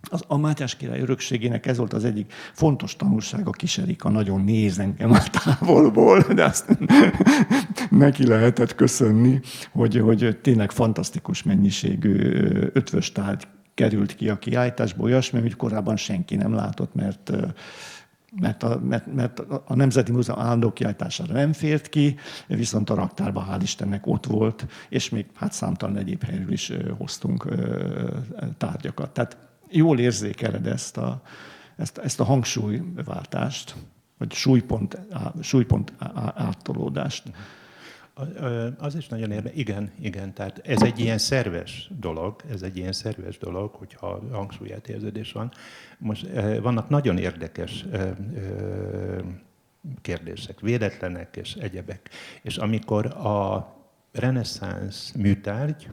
[0.01, 5.11] Az, a Mátyás király örökségének ez volt az egyik fontos tanulsága, Kiserika nagyon néz engem
[5.11, 6.77] a távolból, de azt
[7.89, 9.39] neki lehetett köszönni,
[9.71, 12.17] hogy, hogy tényleg fantasztikus mennyiségű
[12.73, 17.31] ötvös tárgy került ki a kiállításból, olyasmi, amit korábban senki nem látott, mert
[18.41, 22.15] mert a, mert, mert a Nemzeti Múzeum állandó kiállítására nem fért ki,
[22.47, 27.47] viszont a raktárban hál' Istennek ott volt, és még hát számtalan egyéb helyről is hoztunk
[28.57, 29.11] tárgyakat.
[29.11, 31.21] Tehát jól érzékeled ezt a,
[31.75, 33.75] ezt, ezt a hangsúlyváltást,
[34.17, 34.99] vagy súlypont,
[35.41, 35.93] súlypont
[36.35, 37.23] áttolódást.
[38.77, 39.59] Az is nagyon érdekes.
[39.59, 40.33] Igen, igen.
[40.33, 45.51] Tehát ez egy ilyen szerves dolog, ez egy ilyen szerves dolog, hogyha hangsúlyátérződés van.
[45.97, 46.27] Most
[46.61, 47.85] vannak nagyon érdekes
[50.01, 52.09] kérdések, véletlenek és egyebek.
[52.41, 53.67] És amikor a
[54.11, 55.87] reneszánsz műtárgy,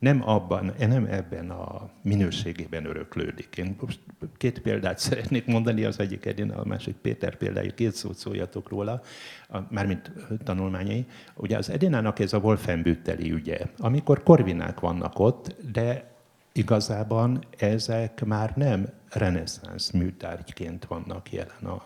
[0.00, 3.56] nem, abban, nem ebben a minőségében öröklődik.
[3.56, 4.00] Én most
[4.36, 9.02] két példát szeretnék mondani, az egyik Edina, a másik Péter példája, két szót szóljatok róla,
[9.48, 10.12] a, mármint
[10.44, 11.06] tanulmányai.
[11.34, 16.10] Ugye az Edinának ez a Wolfenbütteli ügye, amikor korvinák vannak ott, de
[16.52, 21.82] igazában ezek már nem reneszánsz műtárgyként vannak jelen a,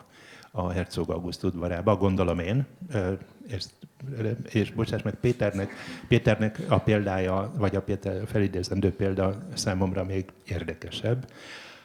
[0.57, 2.67] a Herzog August udvarában, gondolom én,
[3.49, 3.65] és,
[4.51, 5.73] és bocsáss meg, Péternek,
[6.09, 11.27] Péternek a példája, vagy a Péter felidézendő példa számomra még érdekesebb.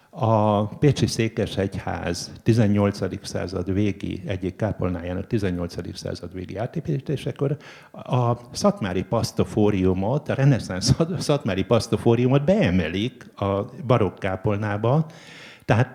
[0.09, 3.27] A Pécsi Székesegyház 18.
[3.27, 5.97] század végi, egyik kápolnájának 18.
[5.97, 7.57] század végi átépítésekor
[7.91, 15.05] a szatmári pasztofóriumot, a reneszánsz szatmári pasztofóriumot beemelik a barokk kápolnába,
[15.65, 15.91] tehát,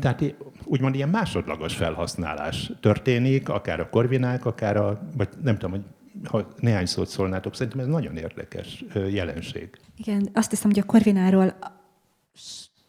[0.00, 0.34] tehát
[0.66, 5.84] úgymond ilyen másodlagos felhasználás történik, akár a korvinák, akár a, vagy nem tudom, hogy
[6.24, 9.70] ha néhány szót szólnátok, szerintem ez nagyon érdekes jelenség.
[9.96, 11.58] Igen, azt hiszem, hogy a korvináról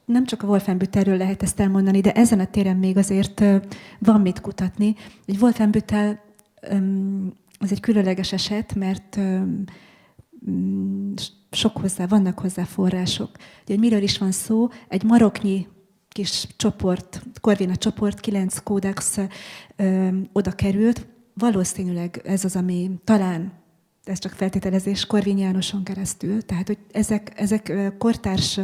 [0.05, 3.43] nem csak a Wolfenbüttelről lehet ezt elmondani, de ezen a téren még azért
[3.99, 4.95] van mit kutatni.
[5.25, 6.23] Egy Wolfenbüttel
[7.59, 9.19] az egy különleges eset, mert
[11.51, 13.29] sok hozzá, vannak hozzá források.
[13.35, 14.67] Ugye, hogy miről is van szó?
[14.87, 15.67] Egy maroknyi
[16.17, 19.17] kis csoport, Corvina csoport, kilenc kódex
[19.75, 21.07] ö, oda került.
[21.33, 23.51] Valószínűleg ez az, ami talán,
[24.03, 28.59] ez csak feltételezés, Korvin Jánoson keresztül, tehát hogy ezek, ezek kortárs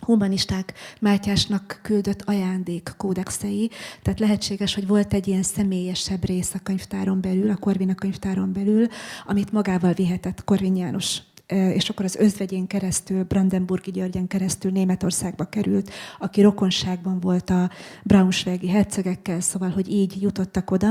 [0.00, 3.70] humanisták Mátyásnak küldött ajándék kódexei,
[4.02, 8.86] tehát lehetséges, hogy volt egy ilyen személyesebb rész a könyvtáron belül, a Korvina könyvtáron belül,
[9.26, 11.18] amit magával vihetett Korvin János
[11.48, 17.70] és akkor az özvegyén keresztül, Brandenburgi Györgyen keresztül Németországba került, aki rokonságban volt a
[18.04, 20.88] Braunschweigi hercegekkel, szóval, hogy így jutottak oda,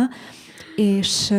[0.76, 1.34] és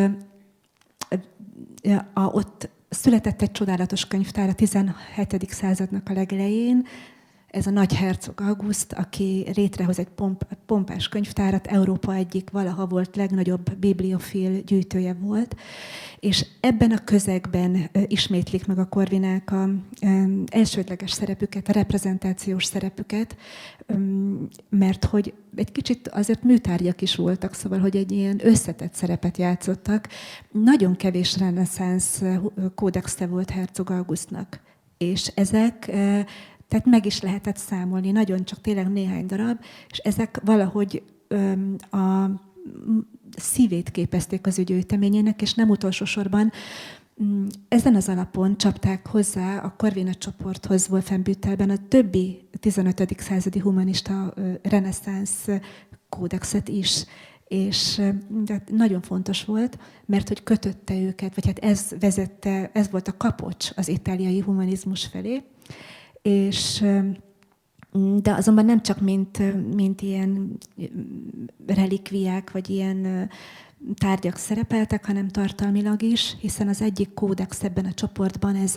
[2.13, 4.95] a, ott született egy csodálatos könyvtár a 17.
[5.49, 6.87] századnak a legelején,
[7.59, 13.17] ez a nagy hercog August, aki létrehoz egy pomp, pompás könyvtárat, Európa egyik valaha volt
[13.17, 15.57] legnagyobb bibliofil gyűjtője volt,
[16.21, 19.69] és ebben a közegben ismétlik meg a korvinák a
[20.47, 23.37] elsődleges szerepüket, a reprezentációs szerepüket,
[24.69, 30.09] mert hogy egy kicsit azért műtárgyak is voltak, szóval, hogy egy ilyen összetett szerepet játszottak.
[30.51, 32.23] Nagyon kevés reneszánsz
[32.75, 34.61] kódexe volt Herzog Augustnak.
[34.99, 35.91] És ezek
[36.69, 39.59] tehát meg is lehetett számolni, nagyon csak tényleg néhány darab,
[39.89, 42.31] és ezek valahogy öm, a
[43.37, 46.53] szívét képezték az ügyőteményének, és nem utolsó sorban
[47.69, 53.21] ezen az alapon csapták hozzá a Corvina csoporthoz Wolfenbüttelben a többi 15.
[53.21, 55.49] századi humanista reneszánsz
[56.09, 57.05] kódexet is.
[57.45, 63.09] És de nagyon fontos volt, mert hogy kötötte őket, vagy hát ez vezette, ez volt
[63.09, 65.43] a kapocs az itáliai humanizmus felé
[66.23, 66.85] és
[68.23, 69.39] de azonban nem csak mint,
[69.75, 70.59] mint ilyen
[71.67, 73.31] relikviák, vagy ilyen
[73.95, 78.77] tárgyak szerepeltek, hanem tartalmilag is, hiszen az egyik kódex ebben a csoportban, ez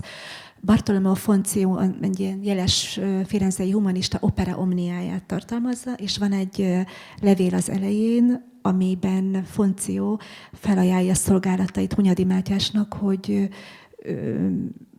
[0.65, 6.85] Bartolomeo Foncio, egy ilyen jeles firenzei humanista opera omniáját tartalmazza, és van egy
[7.21, 10.17] levél az elején, amiben Foncio
[10.53, 13.49] felajánlja szolgálatait Hunyadi Mátyásnak, hogy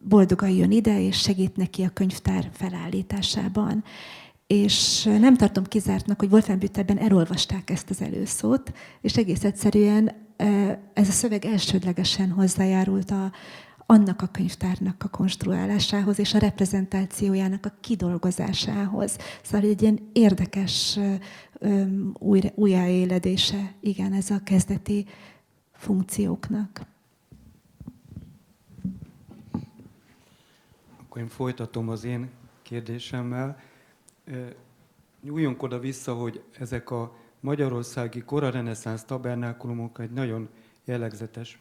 [0.09, 3.85] boldogan jön ide, és segít neki a könyvtár felállításában.
[4.47, 10.13] És nem tartom kizártnak, hogy Wolfenbüttelben elolvasták ezt az előszót, és egész egyszerűen
[10.93, 13.33] ez a szöveg elsődlegesen hozzájárult a,
[13.87, 19.17] annak a könyvtárnak a konstruálásához és a reprezentációjának a kidolgozásához.
[19.43, 20.99] Szóval egy ilyen érdekes
[22.19, 25.07] új, újjáéledése, igen, ez a kezdeti
[25.73, 26.92] funkcióknak.
[31.13, 32.31] Akkor én folytatom az én
[32.63, 33.61] kérdésemmel.
[35.23, 40.49] Nyúljunk oda vissza, hogy ezek a magyarországi kora reneszánsz tabernákulumok egy nagyon
[40.85, 41.61] jellegzetes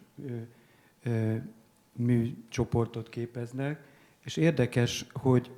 [1.94, 3.84] műcsoportot képeznek,
[4.24, 5.52] és érdekes, hogy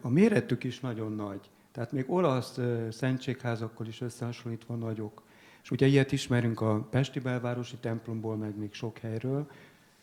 [0.00, 1.50] a méretük is nagyon nagy.
[1.72, 2.58] Tehát még olasz
[2.90, 5.22] szentségházakkal is összehasonlítva nagyok.
[5.62, 9.50] És ugye ilyet ismerünk a Pesti belvárosi templomból, meg még sok helyről.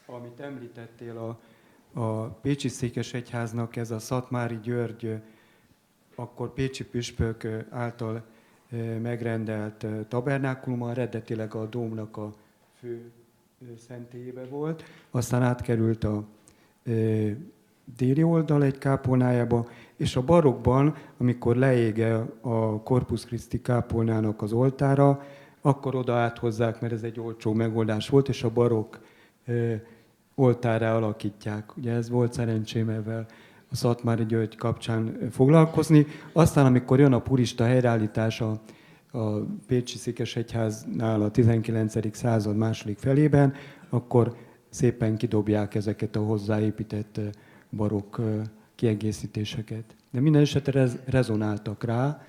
[0.05, 1.39] Amit említettél, a,
[1.93, 5.15] a Pécsi Székesegyháznak ez a Szatmári György,
[6.15, 8.23] akkor Pécsi püspök által
[9.01, 12.33] megrendelt tabernákuluma, eredetileg a Dómnak a
[12.79, 13.11] fő
[13.87, 16.23] szentélyébe volt, aztán átkerült a
[17.97, 25.23] déli oldal egy kápolnájába, és a barokban, amikor leége a Corpus Christi kápolnának az oltára,
[25.61, 28.99] akkor oda áthozzák, mert ez egy olcsó megoldás volt, és a barok
[30.39, 31.77] oltárá alakítják.
[31.77, 33.25] Ugye ez volt szerencsém ezzel
[33.71, 36.05] a Szatmári György kapcsán foglalkozni.
[36.33, 38.61] Aztán, amikor jön a purista helyreállítása
[39.11, 39.29] a
[39.67, 42.15] Pécsi Székesegyháznál a 19.
[42.15, 43.53] század második felében,
[43.89, 44.35] akkor
[44.69, 47.19] szépen kidobják ezeket a hozzáépített
[47.69, 48.19] barokk
[48.75, 49.95] kiegészítéseket.
[50.11, 52.21] De minden esetre rezonáltak rá,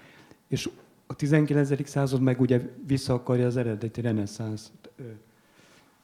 [0.48, 0.70] és
[1.06, 1.88] a 19.
[1.88, 4.72] század meg ugye vissza akarja az eredeti reneszánsz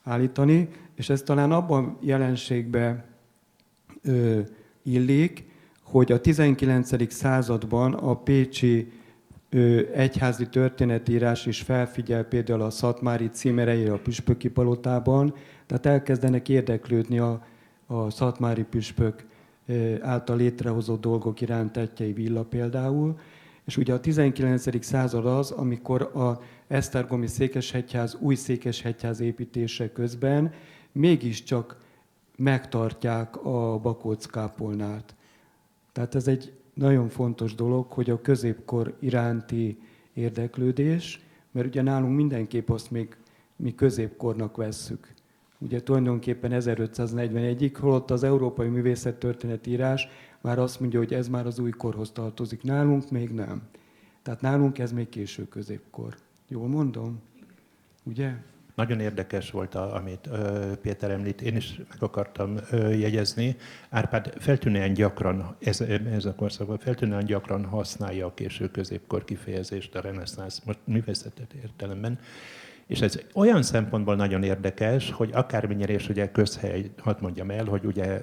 [0.06, 3.04] állítani, és ez talán abban jelenségbe
[4.82, 5.44] illik,
[5.82, 7.12] hogy a 19.
[7.12, 8.92] században a pécsi
[9.50, 15.34] ö, egyházi történetírás is felfigyel például a Szatmári címereire a püspöki palotában,
[15.66, 17.46] tehát elkezdenek érdeklődni a,
[17.86, 19.24] a Szatmári püspök
[20.00, 23.18] által létrehozott dolgok iránt Tettjei Villa például,
[23.66, 24.84] és ugye a 19.
[24.84, 30.52] század az, amikor a Esztergomi székeshegyház, új székeshegyház építése közben
[30.92, 31.84] mégiscsak
[32.36, 35.14] megtartják a Bakóc kápolnát.
[35.92, 39.78] Tehát ez egy nagyon fontos dolog, hogy a középkor iránti
[40.12, 43.16] érdeklődés, mert ugye nálunk mindenképp azt még
[43.56, 45.14] mi középkornak vesszük.
[45.58, 50.08] Ugye tulajdonképpen 1541-ig, holott az Európai Művészettörténet írás
[50.46, 52.62] már azt mondja, hogy ez már az új korhoz tartozik.
[52.62, 53.62] Nálunk még nem.
[54.22, 56.16] Tehát nálunk ez még késő középkor.
[56.48, 57.20] Jól mondom?
[58.02, 58.32] Ugye?
[58.74, 63.56] Nagyon érdekes volt, a, amit ö, Péter említ, én is meg akartam ö, jegyezni.
[63.88, 70.00] Árpád feltűnően gyakran, ez, ez a korszakban feltűnően gyakran használja a késő középkor kifejezést a
[70.00, 72.18] reneszánsz, most művészetet értelemben.
[72.86, 77.84] És ez olyan szempontból nagyon érdekes, hogy akármennyire is ugye közhely, hadd mondjam el, hogy
[77.84, 78.20] ugye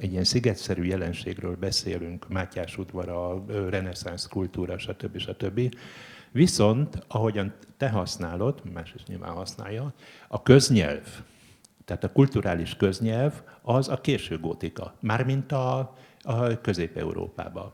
[0.00, 5.18] egy ilyen szigetszerű jelenségről beszélünk, Mátyás udvara, reneszánsz kultúra, stb.
[5.18, 5.74] stb.
[6.32, 9.92] Viszont, ahogyan te használod, más is nyilván használja,
[10.28, 11.06] a köznyelv,
[11.84, 17.72] tehát a kulturális köznyelv az a késő gótika, mármint a, a Közép-Európában.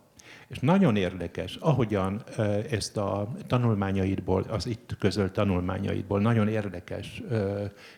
[0.49, 2.23] És nagyon érdekes, ahogyan
[2.71, 7.23] ezt a tanulmányaidból, az itt közölt tanulmányaidból nagyon érdekes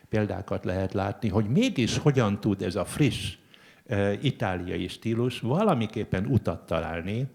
[0.09, 3.37] példákat lehet látni, hogy mégis hogyan tud ez a friss
[4.23, 7.27] itáliai stílus valamiképpen utat találni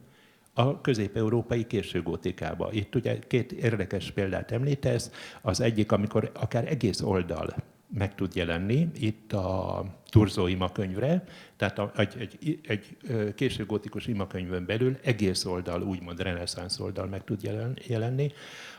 [0.53, 2.71] a közép-európai későgótikába.
[2.71, 5.11] Itt ugye két érdekes példát említesz,
[5.41, 7.55] az egyik, amikor akár egész oldal
[7.93, 11.23] meg tud jelenni itt a Turzó imakönyvre,
[11.55, 12.97] tehát egy, egy, egy
[13.35, 18.31] késő gótikus imakönyvön belül egész oldal, úgymond reneszánsz oldal meg tud jelen, jelenni,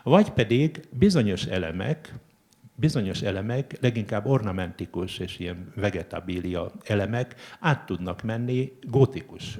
[0.03, 2.13] vagy pedig bizonyos elemek,
[2.75, 9.59] bizonyos elemek, leginkább ornamentikus és ilyen vegetabilia elemek át tudnak menni gótikus,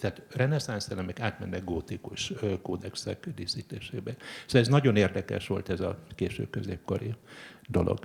[0.00, 2.32] tehát reneszánsz elemek átmennek gótikus
[2.62, 4.16] kódexek díszítésébe.
[4.46, 7.14] Szóval ez nagyon érdekes volt ez a késő középkori
[7.68, 7.98] dolog.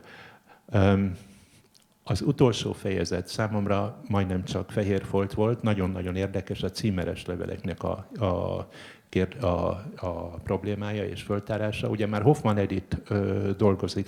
[2.03, 8.07] Az utolsó fejezet számomra majdnem csak fehér folt volt, nagyon-nagyon érdekes a címeres leveleknek a,
[8.19, 8.67] a,
[9.41, 11.87] a, a problémája és föltárása.
[11.89, 12.97] Ugye már Hoffman Edith
[13.57, 14.07] dolgozik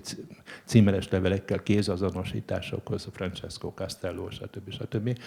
[0.66, 4.72] címeres levelekkel, kézazonosításokhoz, Francesco Castello, stb.
[4.72, 5.20] stb.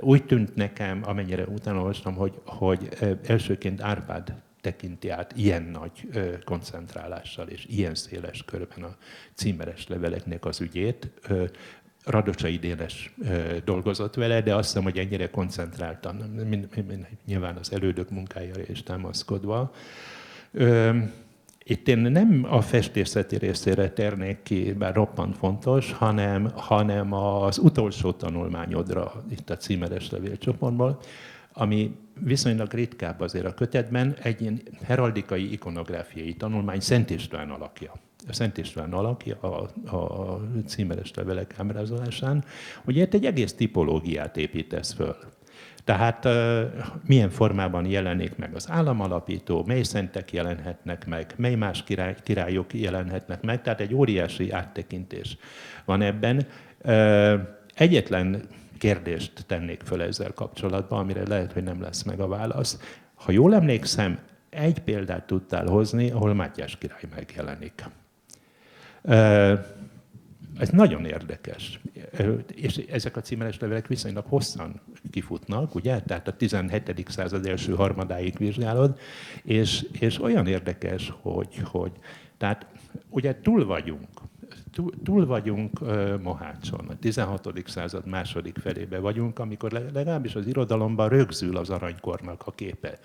[0.00, 2.88] Úgy tűnt nekem, amennyire utána olvastam, hogy, hogy
[3.26, 4.34] elsőként Árpád
[4.66, 6.08] tekinti át ilyen nagy
[6.44, 8.96] koncentrálással és ilyen széles körben a
[9.34, 11.10] címeres leveleknek az ügyét.
[12.04, 13.14] Radocsai Dénes
[13.64, 16.46] dolgozott vele, de azt hiszem, hogy ennyire koncentráltan,
[17.26, 19.72] nyilván az elődök munkájára is támaszkodva.
[21.64, 28.12] Itt én nem a festészeti részére térnék ki, bár roppant fontos, hanem, hanem az utolsó
[28.12, 31.00] tanulmányodra, itt a címeres levélcsoportból,
[31.58, 37.92] ami viszonylag ritkább azért a kötetben, egy ilyen heraldikai ikonográfiai tanulmány Szent István alakja.
[38.28, 42.44] A Szent István alakja a, a címeres levelek ábrázolásán.
[42.84, 45.16] Ugye itt egy egész tipológiát építesz föl.
[45.84, 46.28] Tehát
[47.06, 53.42] milyen formában jelenik meg az államalapító, mely szentek jelenhetnek meg, mely más király, királyok jelenhetnek
[53.42, 55.36] meg, tehát egy óriási áttekintés
[55.84, 56.46] van ebben.
[57.74, 58.42] Egyetlen
[58.78, 62.80] kérdést tennék föl ezzel kapcsolatban, amire lehet, hogy nem lesz meg a válasz.
[63.14, 64.18] Ha jól emlékszem,
[64.50, 67.84] egy példát tudtál hozni, ahol Mátyás király megjelenik.
[70.58, 71.80] Ez nagyon érdekes.
[72.54, 76.00] És ezek a címeres levelek viszonylag hosszan kifutnak, ugye?
[76.00, 77.04] Tehát a 17.
[77.08, 78.98] század első harmadáig vizsgálod,
[79.42, 81.92] és, és olyan érdekes, hogy, hogy
[82.36, 82.66] tehát
[83.08, 84.08] ugye túl vagyunk
[85.04, 85.80] túl, vagyunk
[86.22, 87.62] Mohácson, a 16.
[87.66, 92.98] század második felébe vagyunk, amikor legalábbis az irodalomban rögzül az aranykornak a képe.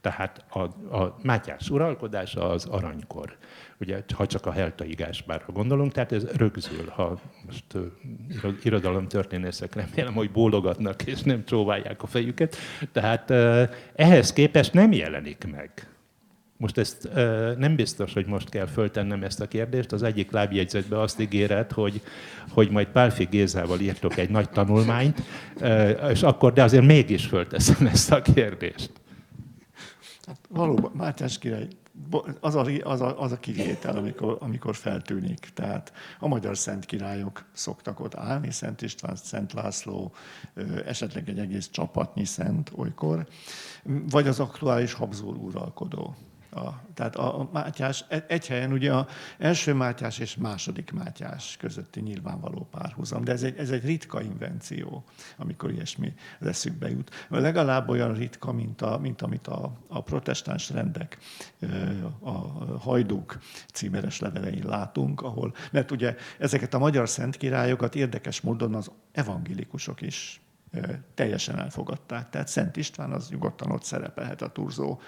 [0.00, 0.60] Tehát a,
[0.96, 3.36] a Mátyás uralkodása az aranykor.
[3.80, 7.64] Ugye, ha csak a heltaigásbárra gondolunk, tehát ez rögzül, ha most
[8.62, 12.56] irodalomtörténészek remélem, hogy bólogatnak és nem csóválják a fejüket.
[12.92, 13.30] Tehát
[13.94, 15.93] ehhez képest nem jelenik meg
[16.64, 17.08] most ezt
[17.58, 19.92] nem biztos, hogy most kell föltennem ezt a kérdést.
[19.92, 22.02] Az egyik lábjegyzetben azt ígéret, hogy,
[22.50, 25.22] hogy majd Pálfi Gézával írtok egy nagy tanulmányt,
[26.10, 28.90] és akkor, de azért mégis fölteszem ezt a kérdést.
[30.26, 31.68] Hát valóban, Mátyás király,
[32.40, 35.50] az a, az a, az a kivétel, amikor, amikor feltűnik.
[35.54, 40.12] Tehát a magyar szent királyok szoktak ott állni, Szent István, Szent László,
[40.86, 43.26] esetleg egy egész csapatnyi szent olykor,
[44.10, 46.16] vagy az aktuális Habsburg uralkodó.
[46.54, 49.06] A, tehát a, a Mátyás, e, egy helyen ugye a
[49.38, 55.04] első Mátyás és második Mátyás közötti nyilvánvaló párhuzam, de ez egy, ez egy ritka invenció,
[55.36, 57.10] amikor ilyesmi eszükbe jut.
[57.28, 61.18] Legalább olyan ritka, mint, a, mint amit a, a protestáns rendek,
[62.20, 62.30] a
[62.78, 63.38] hajdúk
[63.72, 70.43] címeres levelein látunk, ahol, mert ugye ezeket a magyar szentkirályokat érdekes módon az evangélikusok is
[71.14, 72.30] teljesen elfogadták.
[72.30, 75.00] Tehát Szent István az nyugodtan ott szerepelhet a Turzó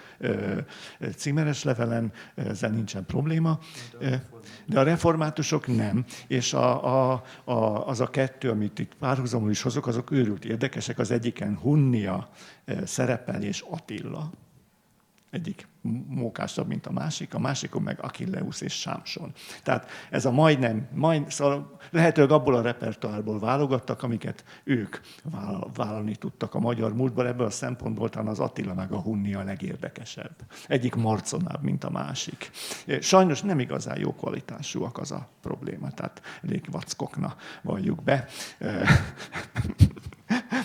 [1.15, 3.59] címeres levelen, ezzel nincsen probléma.
[4.65, 6.05] De a reformátusok nem.
[6.27, 10.99] És a, a, a, az a kettő, amit itt párhuzamul is hozok, azok őrült érdekesek.
[10.99, 12.29] Az egyiken Hunnia
[12.83, 14.31] szerepel és Attila
[15.29, 15.67] egyik
[16.07, 19.33] mókásabb, mint a másik, a másikon meg Achilleus és Sámson.
[19.63, 24.97] Tehát ez a majdnem, majd, szóval lehetőleg abból a repertoárból válogattak, amiket ők
[25.73, 27.27] vállalni tudtak a magyar múltból.
[27.27, 30.35] Ebből a szempontból talán az Attila meg a Hunni a legérdekesebb.
[30.67, 32.51] Egyik marconább, mint a másik.
[32.99, 38.27] Sajnos nem igazán jó kvalitásúak az a probléma, tehát elég vackokna valljuk be.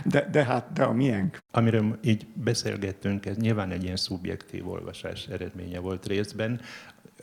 [0.04, 1.38] De, de hát, de a miénk.
[1.50, 6.60] Amiről így beszélgettünk, ez nyilván egy ilyen szubjektív olvasás eredménye volt részben.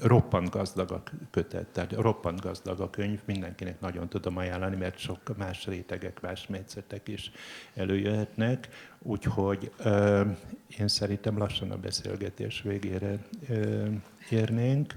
[0.02, 5.38] Roppant gazdag a kötet, tehát roppant gazdag a könyv, mindenkinek nagyon tudom ajánlani, mert sok
[5.38, 7.32] más rétegek, más metszetek is
[7.74, 8.68] előjöhetnek.
[9.00, 10.38] Úgyhogy euh,
[10.80, 13.18] én szerintem lassan a beszélgetés végére
[13.50, 13.88] euh,
[14.30, 14.96] érnénk.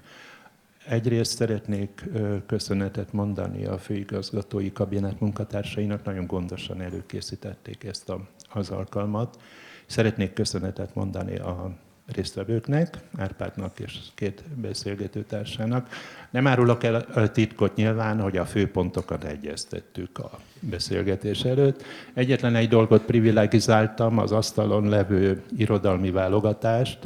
[0.88, 2.04] Egyrészt szeretnék
[2.46, 8.20] köszönetet mondani a főigazgatói kabinet munkatársainak, nagyon gondosan előkészítették ezt a,
[8.52, 9.40] az alkalmat.
[9.86, 11.70] Szeretnék köszönetet mondani a
[12.06, 15.88] résztvevőknek, Árpádnak és két beszélgetőtársának.
[16.30, 20.30] Nem árulok el a titkot nyilván, hogy a főpontokat egyeztettük a
[20.60, 21.82] beszélgetés előtt.
[22.14, 26.98] Egyetlen egy dolgot privilegizáltam, az asztalon levő irodalmi válogatást,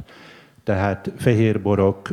[0.64, 2.08] tehát fehérborok,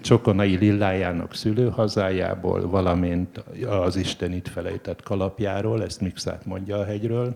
[0.00, 7.34] Csokonai Lillájának szülőhazájából, valamint az Isten itt felejtett kalapjáról, ezt Mixát mondja a hegyről,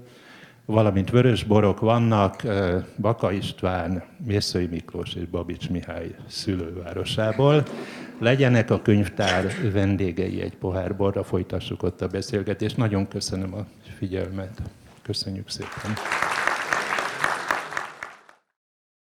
[0.65, 2.43] valamint vörös borok vannak
[2.99, 7.63] Baka István, Mészői Miklós és Babics Mihály szülővárosából.
[8.18, 12.76] Legyenek a könyvtár vendégei egy pohár borra, folytassuk ott a beszélgetést.
[12.76, 13.67] Nagyon köszönöm a
[13.99, 14.63] figyelmet.
[15.03, 15.93] Köszönjük szépen.